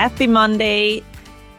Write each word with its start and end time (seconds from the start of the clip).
Happy 0.00 0.26
Monday. 0.26 1.04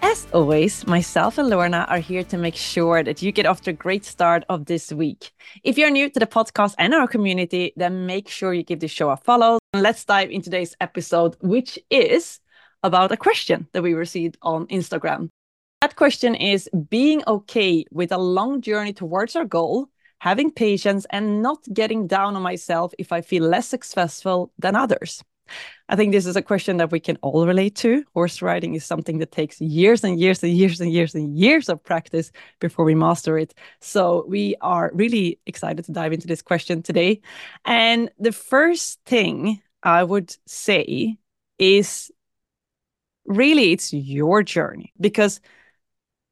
As 0.02 0.26
always, 0.34 0.88
myself 0.88 1.38
and 1.38 1.48
Lorna 1.48 1.86
are 1.88 2.00
here 2.00 2.24
to 2.24 2.40
make 2.40 2.56
sure 2.56 3.04
that 3.04 3.22
you 3.22 3.32
get 3.32 3.46
off 3.46 3.62
to 3.62 3.70
a 3.70 3.74
great 3.74 4.04
start 4.04 4.46
of 4.50 4.66
this 4.66 4.92
week. 4.92 5.32
If 5.64 5.78
you're 5.78 5.92
new 5.92 6.10
to 6.10 6.20
the 6.20 6.26
podcast 6.26 6.74
and 6.80 6.92
our 6.96 7.08
community, 7.08 7.72
then 7.76 8.08
make 8.08 8.28
sure 8.28 8.52
you 8.56 8.64
give 8.64 8.80
the 8.80 8.88
show 8.88 9.12
a 9.12 9.18
follow. 9.18 9.60
And 9.74 9.84
let's 9.84 10.04
dive 10.06 10.32
into 10.32 10.46
today's 10.46 10.76
episode, 10.82 11.38
which 11.42 11.78
is 11.92 12.40
about 12.82 13.12
a 13.12 13.16
question 13.16 13.68
that 13.74 13.84
we 13.84 13.94
received 13.94 14.40
on 14.42 14.66
Instagram. 14.70 15.30
That 15.82 15.96
question 15.96 16.34
is 16.34 16.68
being 16.90 17.22
okay 17.28 17.86
with 17.92 18.12
a 18.12 18.18
long 18.18 18.62
journey 18.62 18.94
towards 18.94 19.36
our 19.36 19.46
goal, 19.46 19.90
having 20.18 20.50
patience, 20.50 21.06
and 21.12 21.44
not 21.44 21.60
getting 21.72 22.08
down 22.08 22.36
on 22.36 22.42
myself 22.42 22.92
if 22.98 23.12
I 23.12 23.22
feel 23.22 23.44
less 23.44 23.68
successful 23.68 24.52
than 24.58 24.76
others. 24.76 25.22
I 25.90 25.96
think 25.96 26.12
this 26.12 26.26
is 26.26 26.36
a 26.36 26.42
question 26.42 26.78
that 26.78 26.92
we 26.92 27.00
can 27.00 27.18
all 27.22 27.46
relate 27.46 27.76
to. 27.78 28.04
Horse 28.14 28.42
riding 28.42 28.76
is 28.76 28.86
something 28.86 29.18
that 29.20 29.32
takes 29.32 29.60
years 29.60 30.04
and 30.04 30.20
years 30.20 30.42
and 30.44 30.54
years 30.54 30.80
and 30.80 30.92
years 30.92 31.16
and 31.16 31.38
years 31.38 31.70
of 31.70 31.84
practice 31.84 32.32
before 32.60 32.86
we 32.86 32.96
master 32.96 33.38
it. 33.38 33.54
So 33.82 34.26
we 34.28 34.56
are 34.62 34.92
really 34.94 35.40
excited 35.46 35.86
to 35.86 35.92
dive 35.92 36.14
into 36.14 36.28
this 36.28 36.42
question 36.42 36.82
today. 36.82 37.22
And 37.66 38.10
the 38.20 38.32
first 38.32 39.02
thing 39.06 39.62
I 39.84 40.04
would 40.04 40.36
say 40.46 41.18
is 41.60 42.12
really 43.26 43.72
it's 43.72 43.94
your 43.94 44.44
journey 44.44 44.94
because 45.00 45.42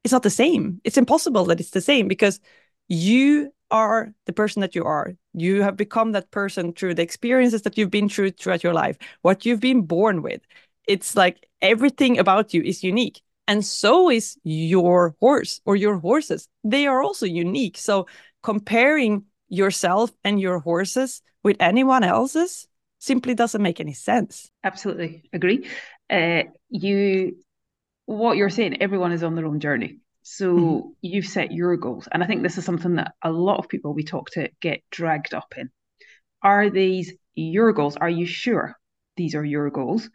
it's 0.04 0.12
not 0.12 0.22
the 0.22 0.30
same. 0.30 0.80
It's 0.84 0.96
impossible 0.96 1.44
that 1.46 1.60
it's 1.60 1.70
the 1.70 1.80
same 1.80 2.08
because 2.08 2.40
you 2.88 3.52
are 3.70 4.12
the 4.26 4.32
person 4.32 4.60
that 4.60 4.74
you 4.74 4.84
are. 4.84 5.14
You 5.34 5.62
have 5.62 5.76
become 5.76 6.12
that 6.12 6.30
person 6.30 6.72
through 6.72 6.94
the 6.94 7.02
experiences 7.02 7.62
that 7.62 7.78
you've 7.78 7.90
been 7.90 8.08
through 8.08 8.32
throughout 8.32 8.64
your 8.64 8.74
life, 8.74 8.96
what 9.22 9.44
you've 9.44 9.60
been 9.60 9.82
born 9.82 10.22
with. 10.22 10.40
It's 10.86 11.16
like 11.16 11.48
everything 11.62 12.18
about 12.18 12.52
you 12.54 12.62
is 12.62 12.82
unique. 12.82 13.22
And 13.46 13.64
so 13.64 14.10
is 14.10 14.38
your 14.44 15.16
horse 15.20 15.60
or 15.64 15.76
your 15.76 15.98
horses. 15.98 16.48
They 16.62 16.86
are 16.86 17.02
also 17.02 17.26
unique. 17.26 17.76
So 17.78 18.06
comparing 18.42 19.24
yourself 19.48 20.10
and 20.24 20.40
your 20.40 20.60
horses 20.60 21.22
with 21.42 21.56
anyone 21.60 22.04
else's 22.04 22.68
simply 22.98 23.34
doesn't 23.34 23.62
make 23.62 23.80
any 23.80 23.94
sense. 23.94 24.50
Absolutely 24.62 25.28
agree. 25.32 25.66
Uh, 26.08 26.42
you, 26.68 27.36
what 28.06 28.36
you're 28.36 28.50
saying, 28.50 28.82
everyone 28.82 29.12
is 29.12 29.22
on 29.22 29.34
their 29.34 29.46
own 29.46 29.58
journey. 29.58 29.98
So 30.22 30.54
mm-hmm. 30.54 30.88
you've 31.02 31.26
set 31.26 31.52
your 31.52 31.76
goals. 31.76 32.08
And 32.10 32.22
I 32.22 32.26
think 32.26 32.42
this 32.42 32.58
is 32.58 32.64
something 32.64 32.96
that 32.96 33.12
a 33.22 33.30
lot 33.30 33.58
of 33.58 33.68
people 33.68 33.94
we 33.94 34.04
talk 34.04 34.30
to 34.32 34.50
get 34.60 34.82
dragged 34.90 35.34
up 35.34 35.54
in. 35.56 35.70
Are 36.42 36.70
these 36.70 37.12
your 37.34 37.72
goals? 37.72 37.96
Are 37.96 38.08
you 38.08 38.26
sure 38.26 38.76
these 39.16 39.34
are 39.34 39.44
your 39.44 39.70
goals? 39.70 40.08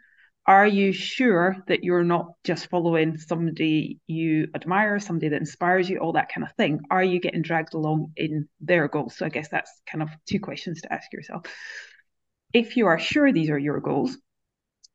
Are 0.47 0.67
you 0.67 0.93
sure 0.93 1.57
that 1.67 1.83
you're 1.83 2.03
not 2.03 2.27
just 2.43 2.69
following 2.69 3.17
somebody 3.17 3.99
you 4.05 4.47
admire, 4.53 4.99
somebody 4.99 5.29
that 5.29 5.39
inspires 5.39 5.89
you, 5.89 5.97
all 5.97 6.13
that 6.13 6.31
kind 6.31 6.45
of 6.45 6.53
thing? 6.55 6.81
Are 6.91 7.03
you 7.03 7.19
getting 7.19 7.41
dragged 7.41 7.73
along 7.73 8.11
in 8.15 8.47
their 8.61 8.87
goals? 8.87 9.15
So 9.15 9.25
I 9.25 9.29
guess 9.29 9.49
that's 9.49 9.71
kind 9.89 10.03
of 10.03 10.09
two 10.29 10.39
questions 10.39 10.81
to 10.81 10.93
ask 10.93 11.11
yourself. 11.11 11.47
If 12.53 12.77
you 12.77 12.85
are 12.85 12.99
sure 12.99 13.33
these 13.33 13.49
are 13.49 13.57
your 13.57 13.79
goals, 13.79 14.15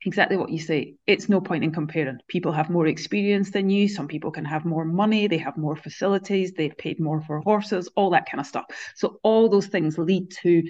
exactly 0.04 0.36
what 0.36 0.50
you 0.50 0.58
say. 0.58 0.94
It's 1.06 1.28
no 1.28 1.40
point 1.40 1.64
in 1.64 1.72
comparing. 1.72 2.18
People 2.28 2.52
have 2.52 2.70
more 2.70 2.86
experience 2.86 3.50
than 3.50 3.70
you. 3.70 3.88
Some 3.88 4.08
people 4.08 4.30
can 4.30 4.44
have 4.44 4.64
more 4.64 4.84
money. 4.84 5.26
They 5.26 5.38
have 5.38 5.56
more 5.56 5.76
facilities. 5.76 6.52
They've 6.52 6.76
paid 6.76 7.00
more 7.00 7.20
for 7.20 7.40
horses, 7.40 7.88
all 7.96 8.10
that 8.10 8.30
kind 8.30 8.40
of 8.40 8.46
stuff. 8.46 8.66
So, 8.94 9.18
all 9.22 9.48
those 9.48 9.66
things 9.66 9.98
lead 9.98 10.30
to 10.42 10.62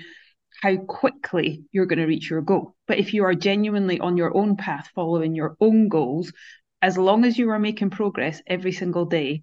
how 0.63 0.77
quickly 0.77 1.65
you're 1.73 1.87
going 1.87 2.01
to 2.01 2.07
reach 2.07 2.29
your 2.29 2.43
goal. 2.43 2.75
But 2.87 2.99
if 2.99 3.15
you 3.15 3.25
are 3.25 3.35
genuinely 3.35 4.01
on 4.01 4.17
your 4.17 4.37
own 4.37 4.57
path, 4.57 4.91
following 4.95 5.35
your 5.35 5.57
own 5.61 5.89
goals, 5.89 6.33
as 6.83 6.99
long 6.99 7.25
as 7.25 7.39
you 7.39 7.51
are 7.51 7.59
making 7.59 7.91
progress 7.91 8.43
every 8.47 8.73
single 8.73 9.05
day, 9.05 9.43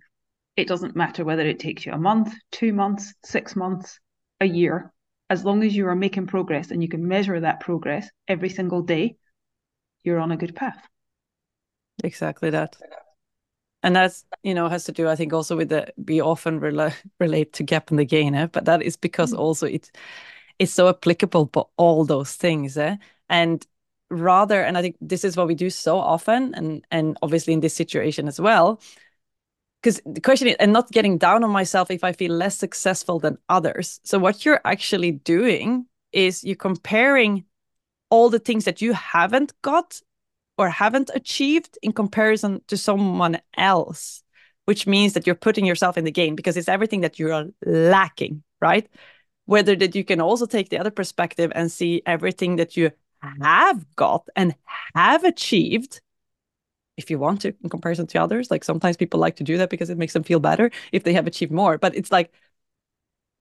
it 0.56 0.68
doesn't 0.68 0.96
matter 0.96 1.24
whether 1.24 1.46
it 1.46 1.60
takes 1.60 1.86
you 1.86 1.94
a 1.94 1.98
month, 1.98 2.34
two 2.52 2.74
months, 2.74 3.14
six 3.24 3.56
months, 3.56 4.00
a 4.42 4.46
year. 4.46 4.92
As 5.30 5.46
long 5.46 5.64
as 5.64 5.76
you 5.76 5.88
are 5.88 5.96
making 5.96 6.28
progress 6.28 6.72
and 6.72 6.82
you 6.82 6.90
can 6.90 7.08
measure 7.08 7.40
that 7.40 7.60
progress 7.60 8.10
every 8.28 8.50
single 8.50 8.82
day, 8.82 9.18
you're 10.08 10.20
on 10.20 10.32
a 10.32 10.38
good 10.38 10.56
path. 10.56 10.88
Exactly 12.04 12.50
that. 12.50 12.78
And 13.84 13.96
that's, 13.96 14.26
you 14.42 14.54
know, 14.54 14.70
has 14.70 14.86
to 14.86 14.92
do, 14.92 15.08
I 15.08 15.16
think, 15.16 15.34
also 15.34 15.56
with 15.56 15.70
the, 15.70 15.94
we 15.98 16.22
often 16.22 16.60
rela- 16.60 16.96
relate 17.20 17.54
to 17.54 17.64
gap 17.64 17.90
and 17.90 18.00
the 18.00 18.06
gain, 18.06 18.34
eh? 18.34 18.48
but 18.48 18.66
that 18.66 18.82
is 18.82 18.98
because 18.98 19.34
mm. 19.34 19.38
also 19.38 19.68
it, 19.68 19.92
it's 20.58 20.74
so 20.74 20.88
applicable 20.88 21.50
for 21.54 21.70
all 21.78 22.06
those 22.06 22.34
things. 22.34 22.78
Eh? 22.78 22.96
And 23.30 23.66
rather, 24.10 24.62
and 24.64 24.78
I 24.78 24.82
think 24.82 24.96
this 25.02 25.24
is 25.24 25.38
what 25.38 25.48
we 25.48 25.56
do 25.56 25.70
so 25.70 26.00
often, 26.00 26.56
and, 26.56 26.86
and 26.90 27.18
obviously 27.22 27.54
in 27.54 27.60
this 27.60 27.76
situation 27.76 28.28
as 28.28 28.40
well, 28.40 28.82
because 29.82 30.02
the 30.06 30.22
question 30.22 30.48
is, 30.48 30.56
and 30.60 30.74
not 30.74 30.92
getting 30.92 31.18
down 31.18 31.44
on 31.44 31.52
myself 31.52 31.92
if 31.92 32.04
I 32.04 32.14
feel 32.14 32.32
less 32.32 32.58
successful 32.58 33.20
than 33.20 33.38
others. 33.48 34.00
So 34.04 34.18
what 34.18 34.44
you're 34.44 34.62
actually 34.66 35.12
doing 35.12 35.86
is 36.14 36.44
you're 36.44 36.56
comparing 36.56 37.46
all 38.10 38.30
the 38.30 38.40
things 38.40 38.66
that 38.66 38.82
you 38.82 38.94
haven't 38.94 39.54
got 39.62 40.02
or 40.58 40.70
haven't 40.70 41.12
achieved 41.14 41.78
in 41.82 41.92
comparison 41.92 42.62
to 42.68 42.78
someone 42.78 43.40
else, 43.58 44.24
which 44.66 44.88
means 44.88 45.14
that 45.14 45.26
you're 45.26 45.36
putting 45.36 45.66
yourself 45.66 45.98
in 45.98 46.04
the 46.04 46.12
game 46.12 46.36
because 46.36 46.58
it's 46.58 46.70
everything 46.70 47.02
that 47.02 47.20
you're 47.20 47.48
lacking, 47.66 48.44
right? 48.60 48.88
Whether 49.46 49.76
that 49.78 49.96
you 49.96 50.04
can 50.04 50.20
also 50.20 50.46
take 50.46 50.70
the 50.70 50.80
other 50.80 50.92
perspective 50.92 51.52
and 51.54 51.72
see 51.72 52.02
everything 52.06 52.58
that 52.58 52.76
you 52.76 52.92
have 53.22 53.86
got 53.96 54.28
and 54.36 54.56
have 54.96 55.24
achieved 55.24 56.02
if 56.98 57.12
you 57.12 57.20
want 57.20 57.42
to 57.42 57.54
in 57.64 57.70
comparison 57.70 58.08
to 58.08 58.18
others 58.22 58.50
like 58.50 58.64
sometimes 58.64 58.98
people 58.98 59.20
like 59.20 59.36
to 59.36 59.44
do 59.44 59.58
that 59.58 59.70
because 59.70 59.90
it 59.90 59.98
makes 59.98 60.14
them 60.14 60.24
feel 60.24 60.40
better 60.40 60.72
if 60.92 61.04
they 61.04 61.14
have 61.14 61.28
achieved 61.28 61.52
more 61.52 61.78
but 61.78 61.96
it's 61.96 62.12
like 62.12 62.32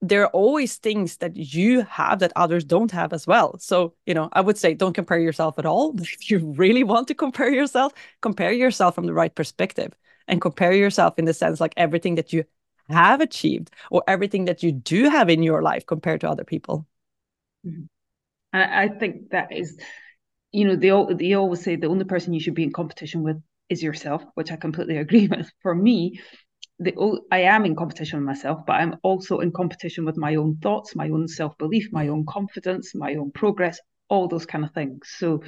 there 0.02 0.22
are 0.22 0.30
always 0.30 0.76
things 0.76 1.16
that 1.18 1.36
you 1.36 1.80
have 1.82 2.18
that 2.18 2.32
others 2.36 2.64
don't 2.64 2.90
have 2.90 3.12
as 3.12 3.26
well. 3.26 3.58
So, 3.58 3.94
you 4.04 4.14
know, 4.14 4.28
I 4.32 4.40
would 4.40 4.58
say 4.58 4.74
don't 4.74 4.92
compare 4.92 5.18
yourself 5.18 5.58
at 5.58 5.66
all. 5.66 5.94
If 6.00 6.30
you 6.30 6.38
really 6.56 6.84
want 6.84 7.08
to 7.08 7.14
compare 7.14 7.50
yourself, 7.50 7.92
compare 8.20 8.52
yourself 8.52 8.94
from 8.94 9.06
the 9.06 9.14
right 9.14 9.34
perspective 9.34 9.94
and 10.28 10.40
compare 10.40 10.72
yourself 10.72 11.18
in 11.18 11.24
the 11.24 11.34
sense 11.34 11.60
like 11.60 11.74
everything 11.76 12.16
that 12.16 12.32
you 12.32 12.44
have 12.88 13.20
achieved 13.20 13.70
or 13.90 14.02
everything 14.06 14.44
that 14.44 14.62
you 14.62 14.72
do 14.72 15.08
have 15.08 15.28
in 15.30 15.42
your 15.42 15.62
life 15.62 15.86
compared 15.86 16.20
to 16.20 16.28
other 16.28 16.44
people. 16.44 16.86
Mm-hmm. 17.66 17.84
I 18.52 18.88
think 18.88 19.30
that 19.30 19.52
is, 19.52 19.78
you 20.50 20.66
know, 20.66 20.76
they, 20.76 21.14
they 21.14 21.34
always 21.34 21.62
say 21.62 21.76
the 21.76 21.88
only 21.88 22.04
person 22.04 22.32
you 22.32 22.40
should 22.40 22.54
be 22.54 22.62
in 22.62 22.72
competition 22.72 23.22
with 23.22 23.42
is 23.68 23.82
yourself, 23.82 24.24
which 24.34 24.50
I 24.50 24.56
completely 24.56 24.96
agree 25.04 25.28
with. 25.28 25.50
For 25.62 25.74
me, 25.74 26.20
the 26.78 27.20
I 27.30 27.40
am 27.40 27.64
in 27.64 27.74
competition 27.74 28.18
with 28.18 28.26
myself, 28.26 28.66
but 28.66 28.74
I'm 28.74 28.96
also 29.02 29.40
in 29.40 29.50
competition 29.52 30.04
with 30.04 30.16
my 30.16 30.34
own 30.34 30.56
thoughts, 30.56 30.94
my 30.94 31.08
own 31.08 31.28
self 31.28 31.56
belief, 31.58 31.88
my 31.92 32.08
own 32.08 32.26
confidence, 32.26 32.94
my 32.94 33.14
own 33.14 33.30
progress, 33.32 33.80
all 34.08 34.28
those 34.28 34.46
kind 34.46 34.64
of 34.64 34.72
things. 34.72 35.08
So 35.16 35.42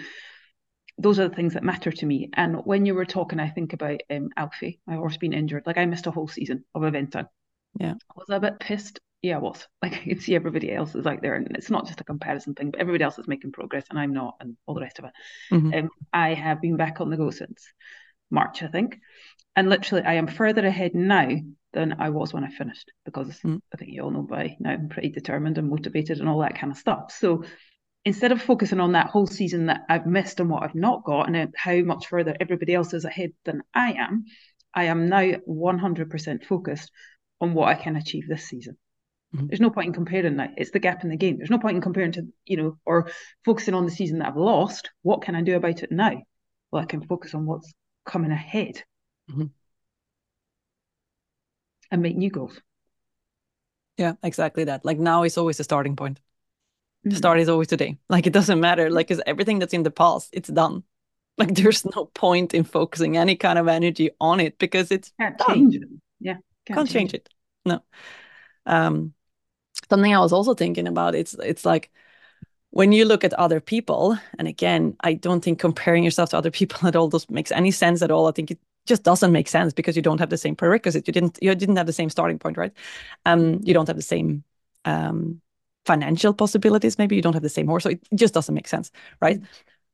those 0.97 1.19
are 1.19 1.29
the 1.29 1.35
things 1.35 1.55
that 1.55 1.63
matter 1.63 1.93
to 1.93 2.07
me. 2.07 2.31
And 2.35 2.57
when 2.65 2.87
you 2.87 2.95
were 2.95 3.05
talking, 3.05 3.39
I 3.39 3.51
think 3.51 3.73
about 3.73 4.01
um, 4.11 4.31
Alfie, 4.37 4.81
my 4.87 4.97
horse 4.97 5.17
being 5.17 5.33
injured. 5.33 5.65
Like 5.67 5.79
I 5.79 5.87
missed 5.87 6.07
a 6.07 6.11
whole 6.11 6.29
season 6.29 6.65
of 6.75 6.83
eventing. 6.83 7.29
Yeah, 7.79 7.95
was 8.17 8.31
I 8.31 8.37
a 8.37 8.41
bit 8.41 8.59
pissed? 8.59 8.99
Yeah, 9.23 9.37
I 9.37 9.41
was. 9.41 9.67
Like 9.83 9.95
I 9.95 9.99
can 9.99 10.21
see 10.21 10.35
everybody 10.35 10.73
else 10.73 10.95
is 10.95 11.07
out 11.07 11.23
there, 11.23 11.35
and 11.35 11.57
it's 11.57 11.71
not 11.71 11.87
just 11.87 12.01
a 12.01 12.05
comparison 12.05 12.55
thing, 12.55 12.71
but 12.71 12.81
everybody 12.81 13.05
else 13.05 13.19
is 13.19 13.29
making 13.29 13.53
progress, 13.53 13.85
and 13.91 13.99
I'm 13.99 14.13
not, 14.13 14.37
and 14.41 14.57
all 14.67 14.75
the 14.75 14.81
rest 14.81 14.99
of 14.99 15.05
it. 15.05 15.13
Mm-hmm. 15.53 15.75
Um, 15.75 15.91
I 16.13 16.35
have 16.35 16.61
been 16.61 16.77
back 16.77 17.01
on 17.01 17.11
the 17.11 17.17
go 17.17 17.31
since 17.31 17.65
March, 18.31 18.63
I 18.63 18.69
think. 18.69 18.99
And 19.59 19.69
literally, 19.69 20.05
I 20.05 20.15
am 20.15 20.29
further 20.29 20.65
ahead 20.65 20.95
now 20.95 21.31
than 21.73 21.97
I 21.99 22.11
was 22.11 22.33
when 22.33 22.45
I 22.45 22.49
finished 22.49 22.93
because 23.05 23.41
mm. 23.41 23.59
I 23.75 23.77
think 23.77 23.91
you 23.91 24.03
all 24.03 24.13
know 24.13 24.23
by 24.23 24.57
now 24.61 24.71
I'm 24.71 24.89
pretty 24.89 25.09
determined 25.09 25.59
and 25.59 25.69
motivated 25.69 26.21
and 26.21 26.29
all 26.29 26.43
that 26.43 26.57
kind 26.57 26.71
of 26.71 26.79
stuff. 26.79 27.11
So 27.19 27.43
instead 28.05 28.31
of 28.31 28.41
focusing 28.41 28.79
on 28.79 28.93
that 28.93 29.09
whole 29.09 29.27
season 29.27 29.67
that 29.67 29.81
I've 29.89 30.07
missed 30.07 30.39
and 30.39 30.49
what 30.49 30.63
I've 30.63 30.77
not 30.77 31.03
got 31.03 31.29
and 31.29 31.53
how 31.57 31.81
much 31.81 32.07
further 32.07 32.37
everybody 32.39 32.73
else 32.73 32.95
is 32.95 33.05
ahead 33.05 33.33
than 33.45 33.63
I 33.75 33.95
am, 33.95 34.27
I 34.73 34.85
am 34.85 35.09
now 35.09 35.33
100% 35.49 36.45
focused 36.45 36.93
on 37.41 37.53
what 37.53 37.67
I 37.67 37.75
can 37.75 37.97
achieve 37.97 38.29
this 38.29 38.47
season. 38.47 38.79
Mm-hmm. 39.35 39.49
There's 39.49 39.61
no 39.61 39.71
point 39.71 39.89
in 39.89 39.93
comparing 39.93 40.37
that. 40.37 40.53
It's 40.57 40.71
the 40.71 40.79
gap 40.79 41.03
and 41.03 41.11
the 41.11 41.17
gain. 41.17 41.37
There's 41.37 41.51
no 41.51 41.59
point 41.59 41.75
in 41.75 41.83
comparing 41.83 42.13
to, 42.13 42.29
you 42.47 42.59
know, 42.59 42.79
or 42.87 43.11
focusing 43.45 43.75
on 43.75 43.87
the 43.87 43.91
season 43.91 44.21
that 44.21 44.29
I've 44.29 44.37
lost. 44.37 44.89
What 45.03 45.23
can 45.23 45.35
I 45.35 45.43
do 45.43 45.57
about 45.57 45.83
it 45.83 45.91
now? 45.91 46.13
well, 46.71 46.83
I 46.83 46.87
can 46.87 47.03
focus 47.03 47.35
on 47.35 47.45
what's 47.45 47.73
coming 48.07 48.31
ahead 48.31 48.85
mm-hmm. 49.31 49.47
and 51.91 52.03
make 52.03 52.17
new 52.17 52.31
goals. 52.31 52.61
Yeah, 53.97 54.15
exactly 54.23 54.65
that. 54.65 54.85
Like 54.85 54.99
now 54.99 55.25
is 55.25 55.37
always 55.37 55.59
the 55.59 55.65
starting 55.65 55.97
point. 55.97 56.21
The 57.03 57.11
mm-hmm. 57.11 57.19
start 57.19 57.41
is 57.41 57.49
always 57.49 57.69
today. 57.69 57.99
Like 58.09 58.27
it 58.27 58.33
doesn't 58.33 58.61
matter. 58.61 58.91
Like 58.91 59.09
because 59.09 59.23
everything 59.27 59.59
that's 59.59 59.75
in 59.75 59.83
the 59.83 59.91
past, 59.91 60.31
it's 60.33 60.49
done. 60.49 60.85
Like 61.39 61.55
there's 61.55 61.85
no 61.85 62.07
point 62.07 62.53
in 62.53 62.65
focusing 62.65 63.17
any 63.17 63.37
kind 63.37 63.61
of 63.61 63.69
energy 63.69 64.11
on 64.21 64.41
it 64.41 64.59
because 64.59 64.91
it's 64.91 65.13
can't 65.21 65.39
done. 65.39 65.55
change 65.55 65.77
it. 65.77 65.83
Yeah, 66.19 66.33
can't, 66.67 66.79
can't 66.79 66.89
change, 66.89 67.13
change 67.13 67.15
it. 67.15 67.29
No. 67.65 67.81
Um, 68.67 69.15
something 69.89 70.13
I 70.13 70.19
was 70.19 70.33
also 70.33 70.55
thinking 70.55 70.89
about. 70.89 71.15
It's 71.15 71.35
it's 71.35 71.65
like 71.65 71.93
when 72.71 72.93
you 72.93 73.05
look 73.05 73.25
at 73.25 73.35
other 73.35 73.61
people, 73.61 74.19
and 74.39 74.49
again, 74.49 74.97
I 75.01 75.15
don't 75.15 75.43
think 75.43 75.59
comparing 75.59 76.05
yourself 76.05 76.31
to 76.31 76.39
other 76.39 76.51
people 76.51 76.89
at 76.89 76.97
all 76.97 77.09
does 77.09 77.29
makes 77.31 77.53
any 77.53 77.71
sense 77.71 78.03
at 78.03 78.11
all. 78.11 78.27
I 78.27 78.33
think 78.33 78.51
it 78.51 78.59
just 78.89 79.03
doesn't 79.05 79.33
make 79.33 79.49
sense 79.49 79.73
because 79.73 79.97
you 79.97 80.03
don't 80.03 80.19
have 80.21 80.31
the 80.31 80.37
same 80.39 80.57
prerequisite. 80.57 81.07
You 81.07 81.13
didn't 81.13 81.39
you 81.43 81.55
didn't 81.55 81.77
have 81.77 81.87
the 81.87 81.93
same 81.93 82.11
starting 82.11 82.39
point, 82.39 82.57
right? 82.57 82.73
Um, 83.27 83.61
you 83.63 83.75
don't 83.75 83.89
have 83.89 83.97
the 83.97 84.03
same 84.03 84.45
um 84.85 85.41
financial 85.87 86.35
possibilities. 86.35 86.99
Maybe 86.99 87.17
you 87.17 87.23
don't 87.23 87.35
have 87.35 87.43
the 87.43 87.49
same 87.49 87.67
horse, 87.67 87.85
so 87.85 87.91
it 87.91 88.01
just 88.15 88.35
doesn't 88.35 88.55
make 88.55 88.69
sense, 88.69 88.91
right? 89.21 89.41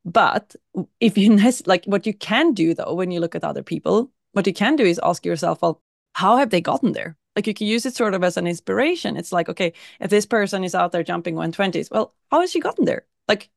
But 0.05 0.55
if 0.99 1.17
you 1.17 1.37
like 1.65 1.85
what 1.85 2.05
you 2.05 2.13
can 2.13 2.53
do 2.53 2.73
though, 2.73 2.93
when 2.93 3.11
you 3.11 3.19
look 3.19 3.35
at 3.35 3.43
other 3.43 3.63
people, 3.63 4.11
what 4.33 4.47
you 4.47 4.53
can 4.53 4.75
do 4.75 4.83
is 4.85 4.99
ask 5.03 5.25
yourself, 5.25 5.61
well, 5.61 5.81
how 6.13 6.37
have 6.37 6.49
they 6.49 6.61
gotten 6.61 6.93
there? 6.93 7.17
Like 7.35 7.47
you 7.47 7.53
can 7.53 7.67
use 7.67 7.85
it 7.85 7.95
sort 7.95 8.13
of 8.13 8.23
as 8.23 8.37
an 8.37 8.47
inspiration. 8.47 9.17
It's 9.17 9.31
like, 9.31 9.49
okay, 9.49 9.73
if 9.99 10.09
this 10.09 10.25
person 10.25 10.63
is 10.63 10.75
out 10.75 10.91
there 10.91 11.03
jumping 11.03 11.35
120s, 11.35 11.89
well, 11.91 12.13
how 12.31 12.41
has 12.41 12.51
she 12.51 12.59
gotten 12.61 12.85
there? 12.85 13.05
Like, 13.27 13.49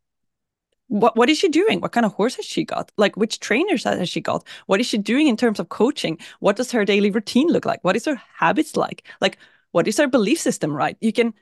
what 0.88 1.16
what 1.16 1.30
is 1.30 1.38
she 1.38 1.48
doing? 1.48 1.80
What 1.80 1.92
kind 1.92 2.06
of 2.06 2.12
horse 2.14 2.34
has 2.36 2.44
she 2.44 2.64
got? 2.64 2.90
Like, 2.96 3.16
which 3.16 3.40
trainers 3.40 3.84
has 3.84 4.08
she 4.08 4.20
got? 4.20 4.46
What 4.66 4.80
is 4.80 4.86
she 4.86 4.98
doing 4.98 5.28
in 5.28 5.36
terms 5.36 5.60
of 5.60 5.68
coaching? 5.68 6.18
What 6.40 6.56
does 6.56 6.72
her 6.72 6.84
daily 6.84 7.10
routine 7.10 7.48
look 7.48 7.64
like? 7.64 7.82
What 7.84 7.96
is 7.96 8.04
her 8.06 8.20
habits 8.36 8.76
like? 8.76 9.06
Like, 9.20 9.38
what 9.72 9.86
is 9.88 9.98
her 9.98 10.08
belief 10.08 10.40
system? 10.40 10.72
Right? 10.72 10.96
You 11.00 11.12
can, 11.12 11.34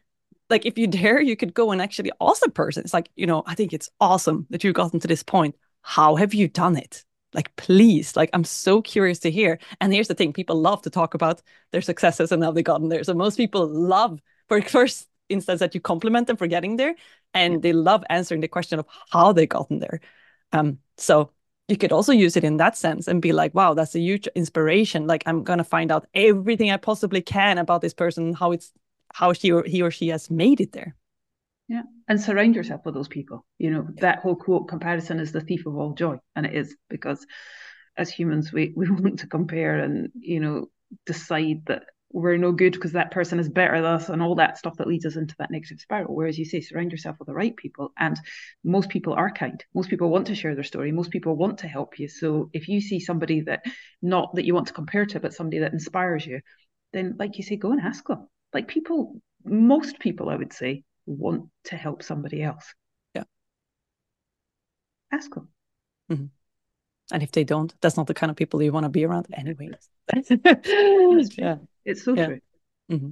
like, 0.50 0.66
if 0.66 0.78
you 0.78 0.86
dare, 0.88 1.20
you 1.20 1.36
could 1.36 1.54
go 1.54 1.70
and 1.72 1.80
actually 1.80 2.12
ask 2.20 2.42
the 2.42 2.50
person. 2.50 2.82
It's 2.84 2.94
like, 2.94 3.10
you 3.16 3.26
know, 3.26 3.42
I 3.46 3.54
think 3.54 3.72
it's 3.72 3.90
awesome 4.00 4.46
that 4.50 4.64
you've 4.64 4.74
gotten 4.74 5.00
to 5.00 5.08
this 5.08 5.22
point. 5.22 5.56
How 5.82 6.16
have 6.16 6.34
you 6.34 6.48
done 6.48 6.76
it? 6.76 7.04
like 7.34 7.54
please 7.56 8.16
like 8.16 8.30
i'm 8.32 8.44
so 8.44 8.80
curious 8.80 9.18
to 9.18 9.30
hear 9.30 9.58
and 9.80 9.92
here's 9.92 10.08
the 10.08 10.14
thing 10.14 10.32
people 10.32 10.56
love 10.56 10.80
to 10.82 10.90
talk 10.90 11.14
about 11.14 11.42
their 11.72 11.80
successes 11.82 12.32
and 12.32 12.42
how 12.42 12.52
they 12.52 12.62
gotten 12.62 12.88
there 12.88 13.02
so 13.04 13.14
most 13.14 13.36
people 13.36 13.66
love 13.66 14.20
for 14.48 14.60
first 14.76 15.08
instance 15.28 15.60
that 15.60 15.74
you 15.74 15.80
compliment 15.80 16.26
them 16.26 16.36
for 16.36 16.46
getting 16.46 16.76
there 16.76 16.94
and 17.34 17.54
yeah. 17.54 17.60
they 17.60 17.72
love 17.72 18.04
answering 18.10 18.40
the 18.40 18.48
question 18.48 18.78
of 18.78 18.86
how 19.10 19.32
they 19.32 19.46
gotten 19.46 19.78
there 19.78 20.00
um 20.52 20.78
so 20.96 21.30
you 21.68 21.76
could 21.76 21.92
also 21.92 22.12
use 22.12 22.36
it 22.36 22.44
in 22.44 22.58
that 22.58 22.76
sense 22.76 23.08
and 23.08 23.22
be 23.22 23.32
like 23.32 23.54
wow 23.54 23.74
that's 23.74 23.94
a 23.94 24.00
huge 24.00 24.28
inspiration 24.34 25.06
like 25.06 25.22
i'm 25.26 25.42
going 25.42 25.58
to 25.58 25.64
find 25.64 25.90
out 25.90 26.06
everything 26.14 26.70
i 26.70 26.76
possibly 26.76 27.20
can 27.20 27.58
about 27.58 27.80
this 27.80 27.94
person 27.94 28.32
how 28.32 28.52
it's 28.52 28.72
how 29.14 29.32
she 29.32 29.50
or 29.50 29.64
he 29.64 29.82
or 29.82 29.90
she 29.90 30.08
has 30.08 30.30
made 30.30 30.60
it 30.60 30.72
there 30.72 30.94
yeah. 31.68 31.82
And 32.08 32.20
surround 32.20 32.54
yourself 32.54 32.82
with 32.84 32.94
those 32.94 33.08
people. 33.08 33.44
You 33.58 33.70
know, 33.70 33.86
yeah. 33.88 34.00
that 34.00 34.18
whole 34.20 34.36
quote 34.36 34.68
comparison 34.68 35.18
is 35.18 35.32
the 35.32 35.40
thief 35.40 35.66
of 35.66 35.76
all 35.76 35.92
joy. 35.92 36.18
And 36.34 36.46
it 36.46 36.54
is 36.54 36.76
because 36.88 37.26
as 37.96 38.10
humans 38.10 38.52
we, 38.52 38.72
we 38.76 38.90
want 38.90 39.20
to 39.20 39.26
compare 39.26 39.80
and, 39.80 40.10
you 40.14 40.40
know, 40.40 40.66
decide 41.04 41.62
that 41.66 41.84
we're 42.12 42.36
no 42.36 42.52
good 42.52 42.72
because 42.72 42.92
that 42.92 43.10
person 43.10 43.38
is 43.40 43.48
better 43.48 43.76
than 43.76 43.84
us 43.84 44.08
and 44.08 44.22
all 44.22 44.36
that 44.36 44.56
stuff 44.56 44.76
that 44.76 44.86
leads 44.86 45.04
us 45.04 45.16
into 45.16 45.34
that 45.38 45.50
negative 45.50 45.80
spiral. 45.80 46.14
Whereas 46.14 46.38
you 46.38 46.44
say 46.44 46.60
surround 46.60 46.92
yourself 46.92 47.16
with 47.18 47.26
the 47.26 47.34
right 47.34 47.54
people. 47.56 47.92
And 47.98 48.18
most 48.64 48.88
people 48.88 49.12
are 49.12 49.30
kind. 49.30 49.62
Most 49.74 49.90
people 49.90 50.08
want 50.08 50.28
to 50.28 50.34
share 50.34 50.54
their 50.54 50.64
story. 50.64 50.92
Most 50.92 51.10
people 51.10 51.36
want 51.36 51.58
to 51.58 51.68
help 51.68 51.98
you. 51.98 52.08
So 52.08 52.48
if 52.52 52.68
you 52.68 52.80
see 52.80 53.00
somebody 53.00 53.42
that 53.42 53.64
not 54.02 54.34
that 54.36 54.44
you 54.44 54.54
want 54.54 54.68
to 54.68 54.72
compare 54.72 55.04
to, 55.06 55.20
but 55.20 55.34
somebody 55.34 55.58
that 55.58 55.72
inspires 55.72 56.24
you, 56.24 56.40
then 56.92 57.16
like 57.18 57.38
you 57.38 57.44
say, 57.44 57.56
go 57.56 57.72
and 57.72 57.80
ask 57.80 58.06
them. 58.06 58.28
Like 58.54 58.68
people, 58.68 59.20
most 59.44 59.98
people 59.98 60.30
I 60.30 60.36
would 60.36 60.52
say 60.52 60.84
want 61.06 61.50
to 61.64 61.76
help 61.76 62.02
somebody 62.02 62.42
else. 62.42 62.72
Yeah. 63.14 63.24
Ask 65.12 65.34
them. 65.34 65.48
Mm-hmm. 66.10 66.26
And 67.12 67.22
if 67.22 67.32
they 67.32 67.44
don't, 67.44 67.74
that's 67.80 67.96
not 67.96 68.06
the 68.06 68.14
kind 68.14 68.30
of 68.30 68.36
people 68.36 68.62
you 68.62 68.72
want 68.72 68.84
to 68.84 68.90
be 68.90 69.04
around 69.04 69.26
anyways. 69.32 69.88
yeah. 71.38 71.56
It's 71.86 72.02
so 72.04 72.14
yeah. 72.14 72.26
true. 72.26 72.40
Mm-hmm. 72.90 73.10